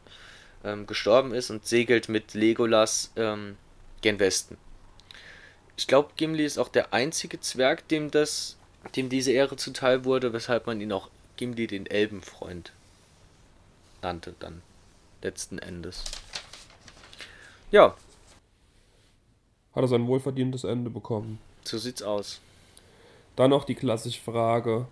ähm, 0.64 0.86
gestorben 0.86 1.32
ist 1.32 1.50
und 1.50 1.66
segelt 1.66 2.08
mit 2.08 2.34
Legolas 2.34 3.12
ähm, 3.16 3.56
gen 4.02 4.18
Westen. 4.18 4.58
Ich 5.76 5.86
glaube, 5.86 6.10
Gimli 6.16 6.44
ist 6.44 6.58
auch 6.58 6.68
der 6.68 6.92
einzige 6.92 7.40
Zwerg, 7.40 7.88
dem 7.88 8.10
das, 8.10 8.56
dem 8.96 9.08
diese 9.08 9.32
Ehre 9.32 9.56
zuteil 9.56 10.04
wurde, 10.04 10.32
weshalb 10.32 10.66
man 10.66 10.80
ihn 10.80 10.92
auch 10.92 11.08
Gimli 11.36 11.66
den 11.66 11.86
Elbenfreund 11.86 12.72
nannte 14.02 14.34
dann 14.38 14.62
letzten 15.22 15.58
Endes. 15.58 16.04
Ja. 17.70 17.94
Hat 19.74 19.82
er 19.82 19.88
sein 19.88 20.06
wohlverdientes 20.06 20.64
Ende 20.64 20.90
bekommen. 20.90 21.38
So 21.64 21.78
sieht's 21.78 22.02
aus. 22.02 22.40
Dann 23.36 23.50
noch 23.50 23.64
die 23.64 23.74
klassische 23.74 24.20
Frage: 24.20 24.86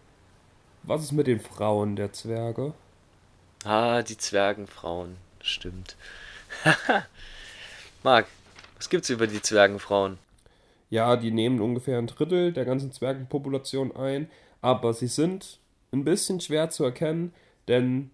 Was 0.83 1.03
ist 1.03 1.13
mit 1.13 1.27
den 1.27 1.41
Frauen 1.41 1.97
der 1.97 2.13
Zwerge? 2.13 2.75
Ah, 3.65 4.03
die 4.03 4.19
Zwergenfrauen. 4.19 5.17
Stimmt. 5.41 5.97
Marc, 8.03 8.27
was 8.77 8.89
gibt's 8.89 9.11
über 9.11 9.27
die 9.27 9.43
Zwergenfrauen? 9.43 10.19
Ja, 10.91 11.17
die 11.17 11.31
nehmen 11.33 11.61
ungefähr 11.61 11.99
ein 11.99 12.07
Drittel 12.07 12.53
der 12.53 12.65
ganzen 12.65 12.93
Zwergenpopulation 12.93 13.97
ein, 13.97 14.31
aber 14.61 14.93
sie 14.95 15.09
sind 15.09 15.59
ein 15.93 16.05
bisschen 16.05 16.41
schwer 16.41 16.71
zu 16.71 16.85
erkennen, 16.85 17.33
denn 17.69 18.11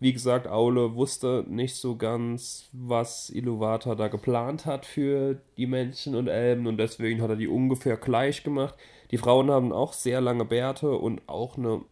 wie 0.00 0.14
gesagt, 0.14 0.48
Aule 0.48 0.94
wusste 0.94 1.44
nicht 1.46 1.76
so 1.76 1.94
ganz, 1.94 2.70
was 2.72 3.28
Iluvatar 3.28 3.96
da 3.96 4.08
geplant 4.08 4.64
hat 4.64 4.86
für 4.86 5.38
die 5.58 5.66
Menschen 5.66 6.14
und 6.14 6.26
Elben 6.26 6.66
und 6.66 6.78
deswegen 6.78 7.20
hat 7.20 7.28
er 7.28 7.36
die 7.36 7.48
ungefähr 7.48 7.98
gleich 7.98 8.42
gemacht. 8.42 8.74
Die 9.10 9.18
Frauen 9.18 9.50
haben 9.50 9.72
auch 9.72 9.92
sehr 9.92 10.22
lange 10.22 10.46
Bärte 10.46 10.92
und 10.92 11.20
auch 11.26 11.58
eine 11.58 11.82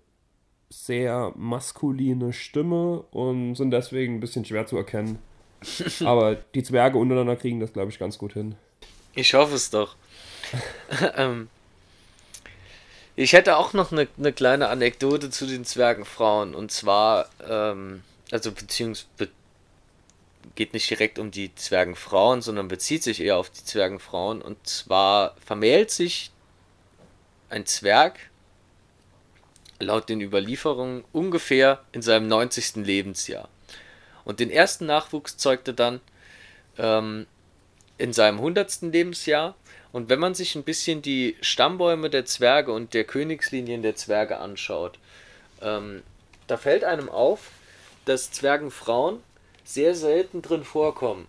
sehr 0.70 1.32
maskuline 1.36 2.32
Stimme 2.32 3.02
und 3.10 3.56
sind 3.56 3.70
deswegen 3.72 4.14
ein 4.14 4.20
bisschen 4.20 4.46
schwer 4.46 4.66
zu 4.66 4.78
erkennen. 4.78 5.18
Aber 6.04 6.36
die 6.54 6.62
Zwerge 6.62 6.96
untereinander 6.96 7.36
kriegen 7.36 7.60
das, 7.60 7.74
glaube 7.74 7.90
ich, 7.90 7.98
ganz 7.98 8.16
gut 8.16 8.32
hin. 8.32 8.54
Ich 9.14 9.34
hoffe 9.34 9.54
es 9.54 9.70
doch. 9.70 9.96
ähm, 11.16 11.48
ich 13.20 13.32
hätte 13.32 13.56
auch 13.56 13.72
noch 13.72 13.90
eine, 13.90 14.06
eine 14.16 14.32
kleine 14.32 14.68
Anekdote 14.68 15.28
zu 15.30 15.44
den 15.44 15.64
Zwergenfrauen. 15.64 16.54
Und 16.54 16.70
zwar, 16.70 17.28
ähm, 17.44 18.04
also 18.30 18.52
beziehungsweise 18.52 19.30
geht 20.54 20.72
nicht 20.72 20.88
direkt 20.88 21.18
um 21.18 21.32
die 21.32 21.52
Zwergenfrauen, 21.56 22.42
sondern 22.42 22.68
bezieht 22.68 23.02
sich 23.02 23.20
eher 23.20 23.36
auf 23.36 23.50
die 23.50 23.64
Zwergenfrauen. 23.64 24.40
Und 24.40 24.64
zwar 24.68 25.34
vermählt 25.44 25.90
sich 25.90 26.30
ein 27.50 27.66
Zwerg 27.66 28.20
laut 29.80 30.08
den 30.08 30.20
Überlieferungen 30.20 31.02
ungefähr 31.12 31.82
in 31.90 32.02
seinem 32.02 32.28
90. 32.28 32.76
Lebensjahr. 32.76 33.48
Und 34.24 34.38
den 34.38 34.50
ersten 34.50 34.86
Nachwuchs 34.86 35.36
zeugte 35.36 35.74
dann 35.74 36.00
ähm, 36.78 37.26
in 37.96 38.12
seinem 38.12 38.36
100. 38.36 38.82
Lebensjahr. 38.82 39.56
Und 39.92 40.08
wenn 40.08 40.18
man 40.18 40.34
sich 40.34 40.54
ein 40.54 40.64
bisschen 40.64 41.02
die 41.02 41.36
Stammbäume 41.40 42.10
der 42.10 42.26
Zwerge 42.26 42.72
und 42.72 42.94
der 42.94 43.04
Königslinien 43.04 43.82
der 43.82 43.96
Zwerge 43.96 44.38
anschaut, 44.38 44.98
ähm, 45.62 46.02
da 46.46 46.56
fällt 46.56 46.84
einem 46.84 47.08
auf, 47.08 47.50
dass 48.04 48.30
Zwergenfrauen 48.30 49.20
sehr 49.64 49.94
selten 49.94 50.42
drin 50.42 50.64
vorkommen. 50.64 51.26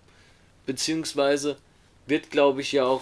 Beziehungsweise 0.65 1.58
wird, 2.06 2.32
glaube 2.32 2.62
ich, 2.62 2.72
ja 2.72 2.86
auch. 2.86 3.02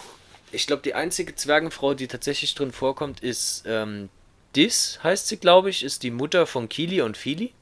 Ich 0.52 0.68
glaube, 0.68 0.82
die 0.82 0.94
einzige 0.94 1.36
Zwergenfrau, 1.36 1.94
die 1.94 2.08
tatsächlich 2.08 2.56
drin 2.56 2.72
vorkommt, 2.72 3.20
ist 3.22 3.64
ähm, 3.68 4.10
Dis, 4.56 5.00
heißt 5.04 5.28
sie, 5.28 5.38
glaube 5.38 5.70
ich, 5.70 5.84
ist 5.84 6.04
die 6.04 6.12
Mutter 6.12 6.48
von 6.48 6.70
Kili 6.70 7.02
und 7.02 7.18
Fili. 7.18 7.54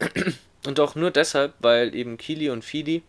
Und 0.66 0.80
auch 0.80 0.94
nur 0.94 1.10
deshalb, 1.10 1.52
weil 1.58 1.94
eben 1.94 2.16
Kili 2.16 2.48
und 2.48 2.64
Fili 2.64 3.02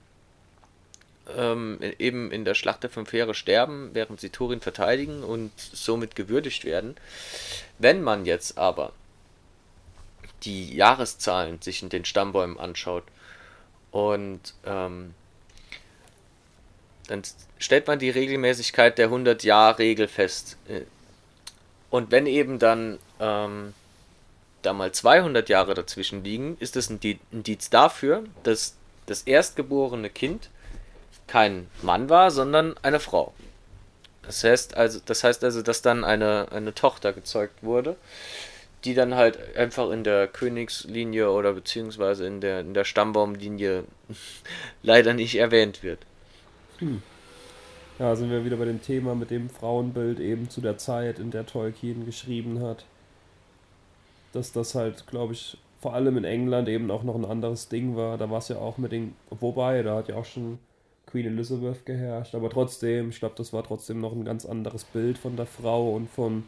ähm, 1.35 1.79
eben 1.99 2.31
in 2.31 2.45
der 2.45 2.55
Schlacht 2.55 2.83
der 2.83 2.89
Fünf 2.89 3.11
Heere 3.13 3.33
sterben, 3.33 3.89
während 3.93 4.19
sie 4.19 4.29
Turin 4.29 4.61
verteidigen 4.61 5.23
und 5.23 5.51
somit 5.57 6.15
gewürdigt 6.15 6.65
werden. 6.65 6.95
Wenn 7.79 8.01
man 8.01 8.25
jetzt 8.25 8.57
aber 8.57 8.93
die 10.43 10.75
Jahreszahlen 10.75 11.61
sich 11.61 11.81
in 11.81 11.89
den 11.89 12.05
Stammbäumen 12.05 12.59
anschaut 12.59 13.03
und 13.91 14.53
ähm, 14.65 15.13
dann 17.07 17.21
stellt 17.57 17.87
man 17.87 17.99
die 17.99 18.09
Regelmäßigkeit 18.09 18.97
der 18.97 19.09
100-Jahr-Regel 19.09 20.07
fest. 20.07 20.57
Äh, 20.67 20.81
und 21.89 22.11
wenn 22.11 22.25
eben 22.25 22.59
dann 22.59 22.99
ähm, 23.19 23.73
da 24.61 24.73
mal 24.73 24.91
200 24.91 25.47
Jahre 25.49 25.73
dazwischen 25.75 26.23
liegen, 26.23 26.57
ist 26.59 26.75
das 26.75 26.89
ein 26.89 26.99
Indiz 27.31 27.69
dafür, 27.69 28.23
dass 28.43 28.75
das 29.05 29.21
erstgeborene 29.21 30.09
Kind 30.09 30.49
kein 31.27 31.67
Mann 31.81 32.09
war, 32.09 32.31
sondern 32.31 32.75
eine 32.81 32.99
Frau. 32.99 33.33
Das 34.23 34.43
heißt 34.43 34.75
also, 34.75 34.99
das 35.05 35.23
heißt 35.23 35.43
also, 35.43 35.61
dass 35.61 35.81
dann 35.81 36.03
eine, 36.03 36.47
eine 36.51 36.73
Tochter 36.73 37.13
gezeugt 37.13 37.63
wurde, 37.63 37.95
die 38.83 38.93
dann 38.93 39.15
halt 39.15 39.55
einfach 39.55 39.89
in 39.91 40.03
der 40.03 40.27
Königslinie 40.27 41.29
oder 41.31 41.53
beziehungsweise 41.53 42.25
in 42.25 42.41
der, 42.41 42.61
in 42.61 42.73
der 42.73 42.85
Stammbaumlinie 42.85 43.83
leider 44.83 45.13
nicht 45.13 45.35
erwähnt 45.35 45.83
wird. 45.83 45.99
Hm. 46.79 47.01
Ja, 47.97 48.15
sind 48.15 48.29
wir 48.29 48.43
wieder 48.43 48.57
bei 48.57 48.65
dem 48.65 48.81
Thema 48.81 49.15
mit 49.15 49.31
dem 49.31 49.49
Frauenbild 49.49 50.19
eben 50.19 50.49
zu 50.49 50.59
der 50.59 50.77
Zeit, 50.77 51.17
in 51.17 51.31
der 51.31 51.45
Tolkien 51.45 52.05
geschrieben 52.05 52.61
hat. 52.61 52.85
Dass 54.33 54.51
das 54.51 54.75
halt, 54.75 55.07
glaube 55.07 55.31
ich, 55.31 55.57
vor 55.79 55.93
allem 55.93 56.17
in 56.17 56.25
England 56.25 56.67
eben 56.67 56.91
auch 56.91 57.03
noch 57.03 57.15
ein 57.15 57.23
anderes 57.23 57.69
Ding 57.69 57.95
war. 57.95 58.17
Da 58.17 58.29
war 58.29 58.39
es 58.39 58.49
ja 58.49 58.57
auch 58.57 58.77
mit 58.77 58.91
den. 58.91 59.15
Wobei, 59.29 59.81
da 59.81 59.95
hat 59.95 60.09
ja 60.09 60.15
auch 60.15 60.25
schon 60.25 60.59
Queen 61.05 61.27
Elizabeth 61.27 61.85
geherrscht. 61.85 62.35
Aber 62.35 62.49
trotzdem, 62.49 63.09
ich 63.09 63.19
glaube, 63.19 63.35
das 63.37 63.53
war 63.53 63.63
trotzdem 63.63 64.01
noch 64.01 64.11
ein 64.11 64.25
ganz 64.25 64.45
anderes 64.45 64.83
Bild 64.83 65.17
von 65.17 65.35
der 65.35 65.45
Frau 65.45 65.93
und 65.93 66.09
von 66.09 66.43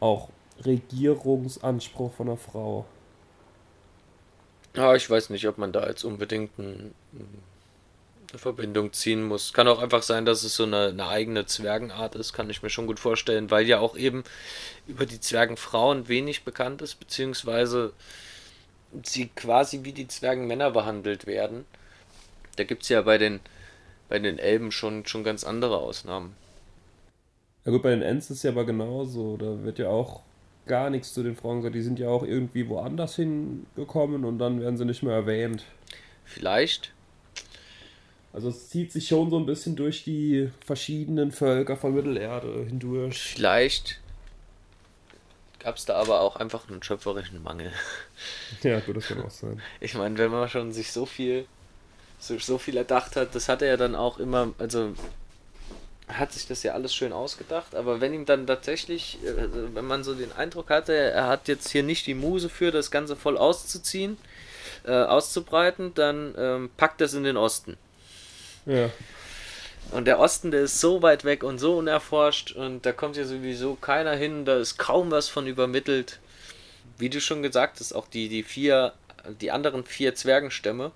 auch 0.00 0.28
Regierungsanspruch 0.64 2.12
von 2.14 2.26
der 2.28 2.36
Frau. 2.36 2.86
Ja, 4.76 4.94
ich 4.94 5.08
weiß 5.08 5.30
nicht, 5.30 5.46
ob 5.48 5.58
man 5.58 5.72
da 5.72 5.86
jetzt 5.88 6.04
unbedingt 6.04 6.56
ein, 6.58 6.94
eine 8.30 8.38
Verbindung 8.38 8.92
ziehen 8.92 9.24
muss. 9.24 9.52
Kann 9.52 9.68
auch 9.68 9.80
einfach 9.80 10.02
sein, 10.02 10.24
dass 10.24 10.42
es 10.42 10.54
so 10.54 10.64
eine, 10.64 10.88
eine, 10.88 11.08
eigene 11.08 11.46
Zwergenart 11.46 12.14
ist, 12.14 12.32
kann 12.32 12.50
ich 12.50 12.62
mir 12.62 12.70
schon 12.70 12.86
gut 12.86 13.00
vorstellen, 13.00 13.50
weil 13.50 13.66
ja 13.66 13.80
auch 13.80 13.96
eben 13.96 14.24
über 14.86 15.06
die 15.06 15.20
Zwergenfrauen 15.20 16.08
wenig 16.08 16.44
bekannt 16.44 16.82
ist, 16.82 16.96
beziehungsweise 16.96 17.92
sie 19.02 19.28
quasi 19.28 19.80
wie 19.84 19.92
die 19.92 20.08
Zwergenmänner 20.08 20.70
behandelt 20.70 21.26
werden. 21.26 21.64
Da 22.58 22.64
gibt 22.64 22.82
es 22.82 22.88
ja 22.88 23.02
bei 23.02 23.18
den, 23.18 23.40
bei 24.08 24.18
den 24.18 24.38
Elben 24.38 24.72
schon, 24.72 25.06
schon 25.06 25.22
ganz 25.22 25.44
andere 25.44 25.78
Ausnahmen. 25.78 26.34
Ja 27.64 27.72
gut, 27.72 27.82
bei 27.82 27.90
den 27.90 28.02
Ents 28.02 28.30
ist 28.30 28.38
es 28.38 28.42
ja 28.42 28.50
aber 28.50 28.64
genauso. 28.64 29.36
Da 29.36 29.62
wird 29.62 29.78
ja 29.78 29.88
auch 29.88 30.22
gar 30.66 30.90
nichts 30.90 31.14
zu 31.14 31.22
den 31.22 31.36
Frauen 31.36 31.58
gesagt. 31.58 31.74
Die 31.74 31.82
sind 31.82 31.98
ja 31.98 32.08
auch 32.08 32.24
irgendwie 32.24 32.68
woanders 32.68 33.16
hingekommen 33.16 34.24
und 34.24 34.38
dann 34.38 34.60
werden 34.60 34.76
sie 34.76 34.84
nicht 34.84 35.02
mehr 35.02 35.14
erwähnt. 35.14 35.64
Vielleicht. 36.24 36.92
Also 38.32 38.48
es 38.48 38.68
zieht 38.68 38.92
sich 38.92 39.08
schon 39.08 39.30
so 39.30 39.38
ein 39.38 39.46
bisschen 39.46 39.76
durch 39.76 40.04
die 40.04 40.50
verschiedenen 40.64 41.32
Völker 41.32 41.76
von 41.76 41.94
Mittelerde 41.94 42.64
hindurch. 42.66 43.18
Vielleicht 43.18 44.00
gab 45.58 45.76
es 45.76 45.84
da 45.84 45.96
aber 45.96 46.20
auch 46.20 46.36
einfach 46.36 46.68
einen 46.68 46.82
schöpferischen 46.82 47.42
Mangel. 47.42 47.72
Ja, 48.62 48.80
gut, 48.80 48.96
das 48.96 49.08
kann 49.08 49.22
auch 49.22 49.30
sein. 49.30 49.60
Ich 49.80 49.94
meine, 49.94 50.18
wenn 50.18 50.30
man 50.30 50.48
schon 50.48 50.72
sich 50.72 50.92
so 50.92 51.06
viel, 51.06 51.46
so, 52.18 52.38
so 52.38 52.58
viel 52.58 52.76
erdacht 52.76 53.16
hat, 53.16 53.34
das 53.34 53.48
hat 53.48 53.62
er 53.62 53.68
ja 53.68 53.76
dann 53.76 53.94
auch 53.94 54.18
immer, 54.18 54.52
also 54.58 54.94
hat 56.08 56.32
sich 56.32 56.46
das 56.46 56.62
ja 56.62 56.72
alles 56.72 56.94
schön 56.94 57.12
ausgedacht, 57.12 57.74
aber 57.74 58.00
wenn 58.00 58.14
ihm 58.14 58.24
dann 58.24 58.46
tatsächlich, 58.46 59.18
äh, 59.24 59.74
wenn 59.74 59.84
man 59.84 60.04
so 60.04 60.14
den 60.14 60.32
Eindruck 60.32 60.70
hatte, 60.70 60.94
er 60.94 61.26
hat 61.26 61.48
jetzt 61.48 61.68
hier 61.70 61.82
nicht 61.82 62.06
die 62.06 62.14
Muse 62.14 62.48
für, 62.48 62.70
das 62.70 62.90
Ganze 62.90 63.14
voll 63.14 63.36
auszuziehen, 63.36 64.16
äh, 64.84 64.92
auszubreiten, 64.92 65.94
dann 65.94 66.34
ähm, 66.38 66.70
packt 66.76 67.00
es 67.00 67.14
in 67.14 67.24
den 67.24 67.36
Osten. 67.36 67.76
Ja. 68.66 68.90
Und 69.90 70.04
der 70.04 70.18
Osten, 70.18 70.50
der 70.50 70.62
ist 70.62 70.80
so 70.80 71.02
weit 71.02 71.24
weg 71.24 71.42
und 71.42 71.58
so 71.58 71.78
unerforscht 71.78 72.52
und 72.52 72.84
da 72.84 72.92
kommt 72.92 73.16
ja 73.16 73.24
sowieso 73.24 73.74
keiner 73.74 74.14
hin, 74.14 74.44
da 74.44 74.58
ist 74.58 74.78
kaum 74.78 75.10
was 75.10 75.28
von 75.28 75.46
übermittelt. 75.46 76.20
Wie 76.98 77.08
du 77.08 77.20
schon 77.20 77.42
gesagt 77.42 77.80
hast, 77.80 77.92
auch 77.92 78.08
die, 78.08 78.28
die 78.28 78.42
vier, 78.42 78.92
die 79.40 79.50
anderen 79.50 79.84
vier 79.84 80.14
Zwergenstämme, 80.14 80.92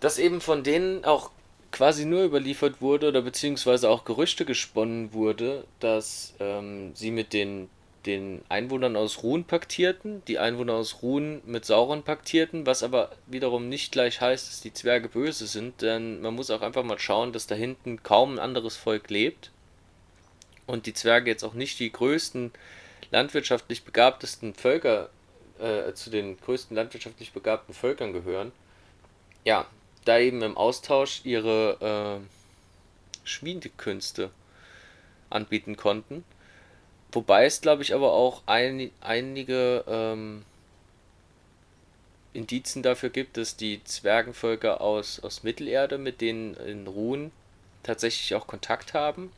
dass 0.00 0.18
eben 0.18 0.40
von 0.40 0.62
denen 0.62 1.04
auch 1.04 1.30
quasi 1.72 2.04
nur 2.04 2.24
überliefert 2.24 2.80
wurde 2.80 3.08
oder 3.08 3.22
beziehungsweise 3.22 3.88
auch 3.88 4.04
Gerüchte 4.04 4.44
gesponnen 4.44 5.12
wurde, 5.12 5.64
dass 5.78 6.34
ähm, 6.40 6.92
sie 6.94 7.10
mit 7.10 7.32
den, 7.32 7.68
den 8.06 8.42
Einwohnern 8.48 8.96
aus 8.96 9.22
Ruhen 9.22 9.44
paktierten, 9.44 10.22
die 10.26 10.38
Einwohner 10.38 10.74
aus 10.74 11.02
Ruhen 11.02 11.42
mit 11.44 11.64
Sauron 11.64 12.02
paktierten, 12.02 12.66
was 12.66 12.82
aber 12.82 13.12
wiederum 13.26 13.68
nicht 13.68 13.92
gleich 13.92 14.20
heißt, 14.20 14.48
dass 14.48 14.60
die 14.60 14.72
Zwerge 14.72 15.08
böse 15.08 15.46
sind, 15.46 15.82
denn 15.82 16.20
man 16.22 16.34
muss 16.34 16.50
auch 16.50 16.62
einfach 16.62 16.82
mal 16.82 16.98
schauen, 16.98 17.32
dass 17.32 17.46
da 17.46 17.54
hinten 17.54 18.02
kaum 18.02 18.34
ein 18.34 18.38
anderes 18.40 18.76
Volk 18.76 19.10
lebt 19.10 19.50
und 20.66 20.86
die 20.86 20.94
Zwerge 20.94 21.30
jetzt 21.30 21.44
auch 21.44 21.54
nicht 21.54 21.78
die 21.78 21.92
größten 21.92 22.52
landwirtschaftlich 23.10 23.84
begabtesten 23.84 24.54
Völker 24.54 25.10
äh, 25.58 25.92
zu 25.92 26.10
den 26.10 26.40
größten 26.40 26.76
landwirtschaftlich 26.76 27.32
begabten 27.32 27.74
Völkern 27.74 28.12
gehören. 28.12 28.52
Ja, 29.44 29.66
da 30.04 30.18
eben 30.18 30.42
im 30.42 30.56
Austausch 30.56 31.20
ihre 31.24 32.20
äh, 32.22 33.26
Schmiedekünste 33.26 34.30
anbieten 35.28 35.76
konnten. 35.76 36.24
Wobei 37.12 37.44
es, 37.44 37.60
glaube 37.60 37.82
ich, 37.82 37.94
aber 37.94 38.12
auch 38.12 38.42
ein, 38.46 38.90
einige 39.00 39.84
ähm, 39.88 40.44
Indizien 42.32 42.82
dafür 42.82 43.10
gibt, 43.10 43.36
dass 43.36 43.56
die 43.56 43.82
Zwergenvölker 43.84 44.80
aus, 44.80 45.20
aus 45.20 45.42
Mittelerde, 45.42 45.98
mit 45.98 46.20
denen 46.20 46.54
in 46.54 46.86
Ruhen 46.86 47.32
tatsächlich 47.82 48.34
auch 48.34 48.46
Kontakt 48.46 48.94
haben. 48.94 49.32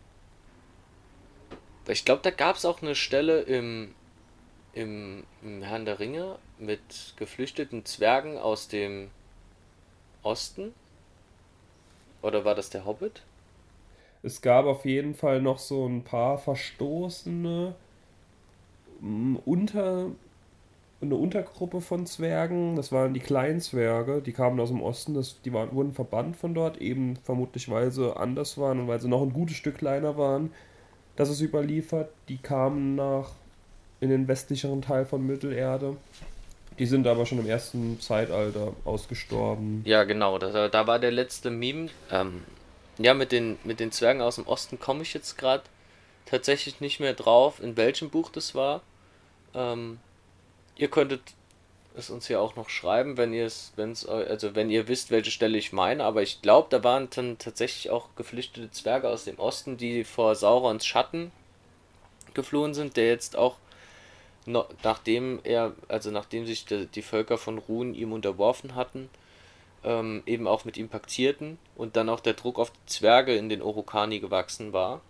Ich 1.89 2.05
glaube, 2.05 2.23
da 2.23 2.31
gab 2.31 2.57
es 2.57 2.65
auch 2.65 2.83
eine 2.83 2.95
Stelle 2.95 3.41
im, 3.41 3.95
im, 4.75 5.25
im 5.43 5.63
Herrn 5.63 5.85
der 5.85 5.99
Ringe 5.99 6.39
mit 6.59 6.81
geflüchteten 7.17 7.85
Zwergen 7.85 8.39
aus 8.39 8.69
dem 8.69 9.11
Osten? 10.23 10.73
Oder 12.23 12.45
war 12.45 12.55
das 12.55 12.71
der 12.71 12.85
Hobbit? 12.85 13.23
Es 14.23 14.41
gab 14.41 14.67
auf 14.67 14.85
jeden 14.85 15.15
Fall 15.15 15.43
noch 15.43 15.59
so 15.59 15.87
ein 15.87 16.05
paar 16.05 16.39
Verstoßene 16.39 17.75
mm, 19.01 19.37
unter 19.45 20.11
eine 21.01 21.17
Untergruppe 21.17 21.81
von 21.81 22.07
Zwergen, 22.07 22.77
das 22.77 22.93
waren 22.93 23.13
die 23.13 23.21
Kleinzwerge, 23.21 24.23
die 24.23 24.33
kamen 24.33 24.61
aus 24.61 24.69
dem 24.69 24.81
Osten, 24.81 25.15
das, 25.15 25.43
die 25.43 25.53
waren, 25.53 25.75
wurden 25.75 25.93
verbannt 25.93 26.37
von 26.37 26.55
dort, 26.55 26.81
eben 26.81 27.17
vermutlich 27.17 27.69
weil 27.69 27.91
sie 27.91 28.17
anders 28.17 28.57
waren 28.57 28.79
und 28.79 28.89
weil 28.89 29.01
sie 29.01 29.09
noch 29.09 29.23
ein 29.23 29.33
gutes 29.33 29.57
Stück 29.57 29.79
kleiner 29.79 30.17
waren. 30.17 30.53
Das 31.17 31.29
ist 31.29 31.41
überliefert, 31.41 32.11
die 32.29 32.39
kamen 32.39 32.95
nach 32.95 33.33
in 34.01 34.11
den 34.11 34.29
westlicheren 34.29 34.83
Teil 34.83 35.05
von 35.05 35.27
Mittelerde 35.27 35.97
die 36.83 36.87
sind 36.87 37.07
aber 37.07 37.27
schon 37.27 37.39
im 37.39 37.47
ersten 37.47 38.01
Zeitalter 38.01 38.73
ausgestorben. 38.85 39.83
Ja, 39.85 40.03
genau. 40.03 40.37
Da, 40.39 40.67
da 40.69 40.87
war 40.89 40.99
der 40.99 41.13
letzte 41.13 41.49
Meme. 41.49 41.91
Ähm, 42.11 42.43
ja, 42.99 43.15
mit 43.15 43.31
den, 43.31 43.57
mit 43.63 43.79
den 43.79 43.93
Zwergen 43.93 44.21
aus 44.21 44.35
dem 44.35 44.49
Osten 44.49 44.81
komme 44.81 45.03
ich 45.03 45.15
jetzt 45.15 45.39
gerade 45.39 45.63
tatsächlich 46.27 46.81
nicht 46.81 46.99
mehr 46.99 47.15
drauf, 47.15 47.63
in 47.63 47.77
welchem 47.77 48.11
Buch 48.11 48.31
das 48.31 48.57
war. 48.57 48.81
Ähm, 49.55 50.01
ihr 50.75 50.89
könntet 50.89 51.21
es 51.95 52.11
uns 52.11 52.27
hier 52.27 52.41
auch 52.41 52.57
noch 52.57 52.69
schreiben, 52.69 53.17
wenn 53.17 53.33
ihr 53.33 53.47
es, 53.47 53.73
wenn 53.77 53.93
es, 53.93 54.05
also 54.05 54.57
wenn 54.57 54.69
ihr 54.69 54.89
wisst, 54.89 55.13
welche 55.13 55.31
Stelle 55.31 55.59
ich 55.59 55.73
meine, 55.73 56.03
aber 56.03 56.23
ich 56.23 56.43
glaube, 56.43 56.67
da 56.69 56.83
waren 56.83 57.09
dann 57.15 57.39
tatsächlich 57.39 57.91
auch 57.91 58.09
geflüchtete 58.17 58.73
Zwerge 58.73 59.09
aus 59.09 59.23
dem 59.23 59.39
Osten, 59.39 59.77
die 59.77 60.03
vor 60.03 60.35
Saurons 60.35 60.85
Schatten 60.85 61.31
geflohen 62.35 62.75
sind, 62.75 62.97
der 62.97 63.07
jetzt 63.07 63.37
auch 63.37 63.59
no, 64.47 64.67
nachdem 64.83 65.41
er, 65.45 65.73
also 65.89 66.11
nachdem 66.11 66.47
sich 66.47 66.65
die, 66.65 66.87
die 66.87 67.03
Völker 67.03 67.39
von 67.39 67.59
Ruhen 67.59 67.95
ihm 67.95 68.13
unterworfen 68.13 68.75
hatten, 68.75 69.09
ähm, 69.85 70.23
eben 70.27 70.47
auch 70.47 70.65
mit 70.65 70.77
ihm 70.77 70.89
paktierten 70.89 71.59
und 71.77 71.97
dann 71.97 72.09
auch 72.09 72.21
der 72.21 72.35
Druck 72.35 72.59
auf 72.59 72.71
die 72.71 72.87
Zwerge 72.87 73.35
in 73.37 73.49
den 73.49 73.63
Orokani 73.63 74.21
gewachsen 74.21 74.73
war. 74.73 75.01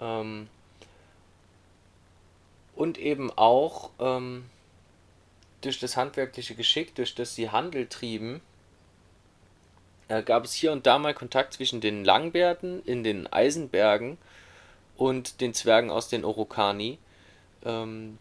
Ähm, 0.00 0.48
und 2.74 2.98
eben 2.98 3.30
auch 3.36 3.90
ähm, 3.98 4.46
durch 5.60 5.78
das 5.78 5.96
handwerkliche 5.96 6.54
Geschick, 6.54 6.94
durch 6.94 7.14
das 7.14 7.34
sie 7.34 7.50
Handel 7.50 7.86
trieben, 7.86 8.40
äh, 10.08 10.22
gab 10.22 10.44
es 10.44 10.54
hier 10.54 10.72
und 10.72 10.86
da 10.86 10.98
mal 10.98 11.14
Kontakt 11.14 11.52
zwischen 11.52 11.80
den 11.80 12.04
Langbärten 12.04 12.82
in 12.84 13.04
den 13.04 13.26
Eisenbergen 13.30 14.18
und 14.96 15.40
den 15.40 15.54
Zwergen 15.54 15.90
aus 15.90 16.08
den 16.08 16.24
Orokani, 16.24 16.98
ähm, 17.64 18.18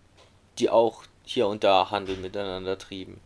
die 0.57 0.69
auch 0.69 1.03
hier 1.23 1.47
und 1.47 1.63
da 1.63 1.91
Handel 1.91 2.17
miteinander 2.17 2.77
trieben. 2.77 3.19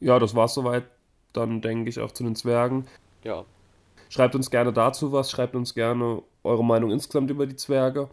Ja, 0.00 0.18
das 0.18 0.34
war's 0.34 0.54
soweit. 0.54 0.84
Dann 1.32 1.60
denke 1.60 1.90
ich 1.90 2.00
auch 2.00 2.12
zu 2.12 2.24
den 2.24 2.36
Zwergen. 2.36 2.86
Ja. 3.24 3.44
Schreibt 4.08 4.34
uns 4.34 4.50
gerne 4.50 4.72
dazu 4.72 5.12
was, 5.12 5.30
schreibt 5.30 5.54
uns 5.54 5.74
gerne 5.74 6.22
eure 6.42 6.64
Meinung 6.64 6.90
insgesamt 6.90 7.30
über 7.30 7.46
die 7.46 7.56
Zwerge. 7.56 8.08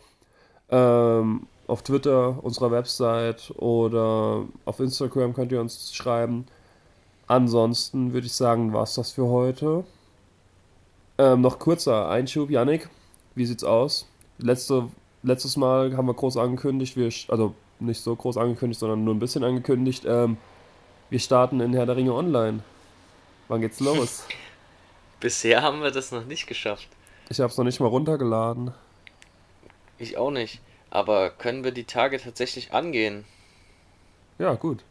Ähm, 0.69 1.47
auf 1.67 1.83
Twitter, 1.83 2.43
unserer 2.43 2.71
Website 2.71 3.51
oder 3.57 4.45
auf 4.65 4.79
Instagram 4.79 5.33
könnt 5.33 5.51
ihr 5.51 5.61
uns 5.61 5.93
schreiben. 5.95 6.45
Ansonsten 7.27 8.13
würde 8.13 8.27
ich 8.27 8.33
sagen, 8.33 8.73
war 8.73 8.83
es 8.83 8.95
das 8.95 9.11
für 9.11 9.27
heute. 9.27 9.83
Ähm, 11.17 11.41
noch 11.41 11.59
kurzer 11.59 12.09
Einschub, 12.09 12.49
Yannick. 12.49 12.89
Wie 13.33 13.45
sieht's 13.45 13.63
aus? 13.63 14.07
Letzte, 14.37 14.89
letztes 15.25 15.57
Mal 15.57 15.97
haben 15.97 16.07
wir 16.07 16.13
groß 16.13 16.37
angekündigt, 16.37 16.95
wir, 16.95 17.11
also 17.27 17.53
nicht 17.79 18.01
so 18.01 18.15
groß 18.15 18.37
angekündigt, 18.37 18.79
sondern 18.79 19.03
nur 19.03 19.13
ein 19.13 19.19
bisschen 19.19 19.43
angekündigt. 19.43 20.05
Ähm, 20.07 20.37
wir 21.09 21.19
starten 21.19 21.59
in 21.59 21.73
Herr 21.73 21.85
der 21.85 21.95
Ringe 21.95 22.13
online. 22.13 22.61
Wann 23.47 23.61
geht's 23.61 23.79
los? 23.79 24.25
Bisher 25.19 25.61
haben 25.61 25.81
wir 25.81 25.91
das 25.91 26.11
noch 26.11 26.25
nicht 26.25 26.47
geschafft. 26.47 26.87
Ich 27.29 27.39
habe 27.39 27.51
es 27.51 27.57
noch 27.57 27.65
nicht 27.65 27.79
mal 27.79 27.87
runtergeladen. 27.87 28.71
Ich 29.97 30.17
auch 30.17 30.31
nicht. 30.31 30.61
Aber 30.89 31.29
können 31.29 31.63
wir 31.63 31.71
die 31.71 31.85
Tage 31.85 32.19
tatsächlich 32.19 32.73
angehen? 32.73 33.25
Ja, 34.37 34.53
gut. 34.53 34.83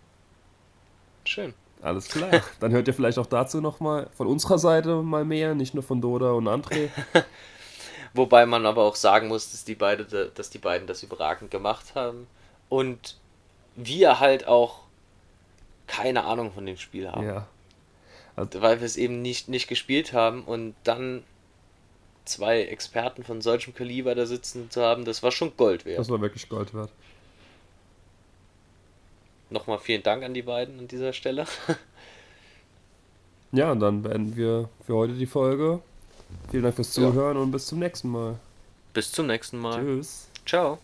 Schön. 1.25 1.55
Alles 1.83 2.09
klar. 2.09 2.43
Dann 2.61 2.73
hört 2.73 2.89
ihr 2.89 2.95
vielleicht 2.95 3.19
auch 3.19 3.27
dazu 3.27 3.61
nochmal 3.61 4.09
von 4.17 4.27
unserer 4.27 4.59
Seite 4.59 5.03
mal 5.03 5.25
mehr, 5.25 5.55
nicht 5.55 5.75
nur 5.75 5.83
von 5.83 6.01
Doda 6.01 6.33
und 6.33 6.49
André. 6.49 6.89
Wobei 8.15 8.47
man 8.47 8.65
aber 8.65 8.85
auch 8.85 8.97
sagen 8.97 9.29
muss, 9.29 9.51
dass 9.51 9.65
die, 9.65 9.75
beide, 9.75 10.31
dass 10.35 10.49
die 10.49 10.59
beiden 10.59 10.87
das 10.87 11.03
überragend 11.03 11.51
gemacht 11.51 11.95
haben. 11.97 12.29
Und 12.69 13.17
wir 13.75 14.21
halt 14.21 14.47
auch 14.47 14.81
keine 15.87 16.25
Ahnung 16.25 16.53
von 16.53 16.65
dem 16.65 16.77
Spiel 16.77 17.11
haben. 17.11 17.27
Ja. 17.27 17.47
Also, 18.37 18.63
weil 18.63 18.81
wir 18.81 18.87
es 18.87 18.97
eben 18.97 19.21
nicht, 19.21 19.49
nicht 19.49 19.69
gespielt 19.69 20.13
haben 20.13 20.45
und 20.45 20.75
dann 20.85 21.25
zwei 22.25 22.63
Experten 22.63 23.23
von 23.23 23.43
solchem 23.43 23.75
Kaliber 23.75 24.15
da 24.15 24.27
sitzen 24.27 24.71
zu 24.71 24.83
haben, 24.83 25.05
das 25.05 25.23
war 25.23 25.31
schon 25.31 25.57
Gold 25.57 25.85
wert. 25.85 25.99
Das 25.99 26.09
war 26.09 26.21
wirklich 26.21 26.49
Gold 26.49 26.73
wert. 26.73 26.91
Nochmal 29.51 29.79
vielen 29.79 30.03
Dank 30.03 30.25
an 30.25 30.35
die 30.35 30.43
beiden 30.43 30.79
an 30.79 30.89
dieser 30.89 31.13
Stelle. 31.13 31.47
ja, 33.53 33.71
und 33.73 33.81
dann 33.81 34.03
beenden 34.03 34.37
wir 34.37 34.69
für 34.87 34.95
heute 34.95 35.13
die 35.15 35.27
Folge. 35.27 35.81
Vielen 36.51 36.63
Dank 36.63 36.77
fürs 36.77 36.93
Zuhören 36.93 37.37
ja. 37.37 37.43
und 37.43 37.51
bis 37.51 37.67
zum 37.67 37.79
nächsten 37.79 38.09
Mal. 38.09 38.39
Bis 38.93 39.11
zum 39.11 39.27
nächsten 39.27 39.59
Mal. 39.59 39.81
Tschüss. 39.81 40.29
Ciao. 40.47 40.79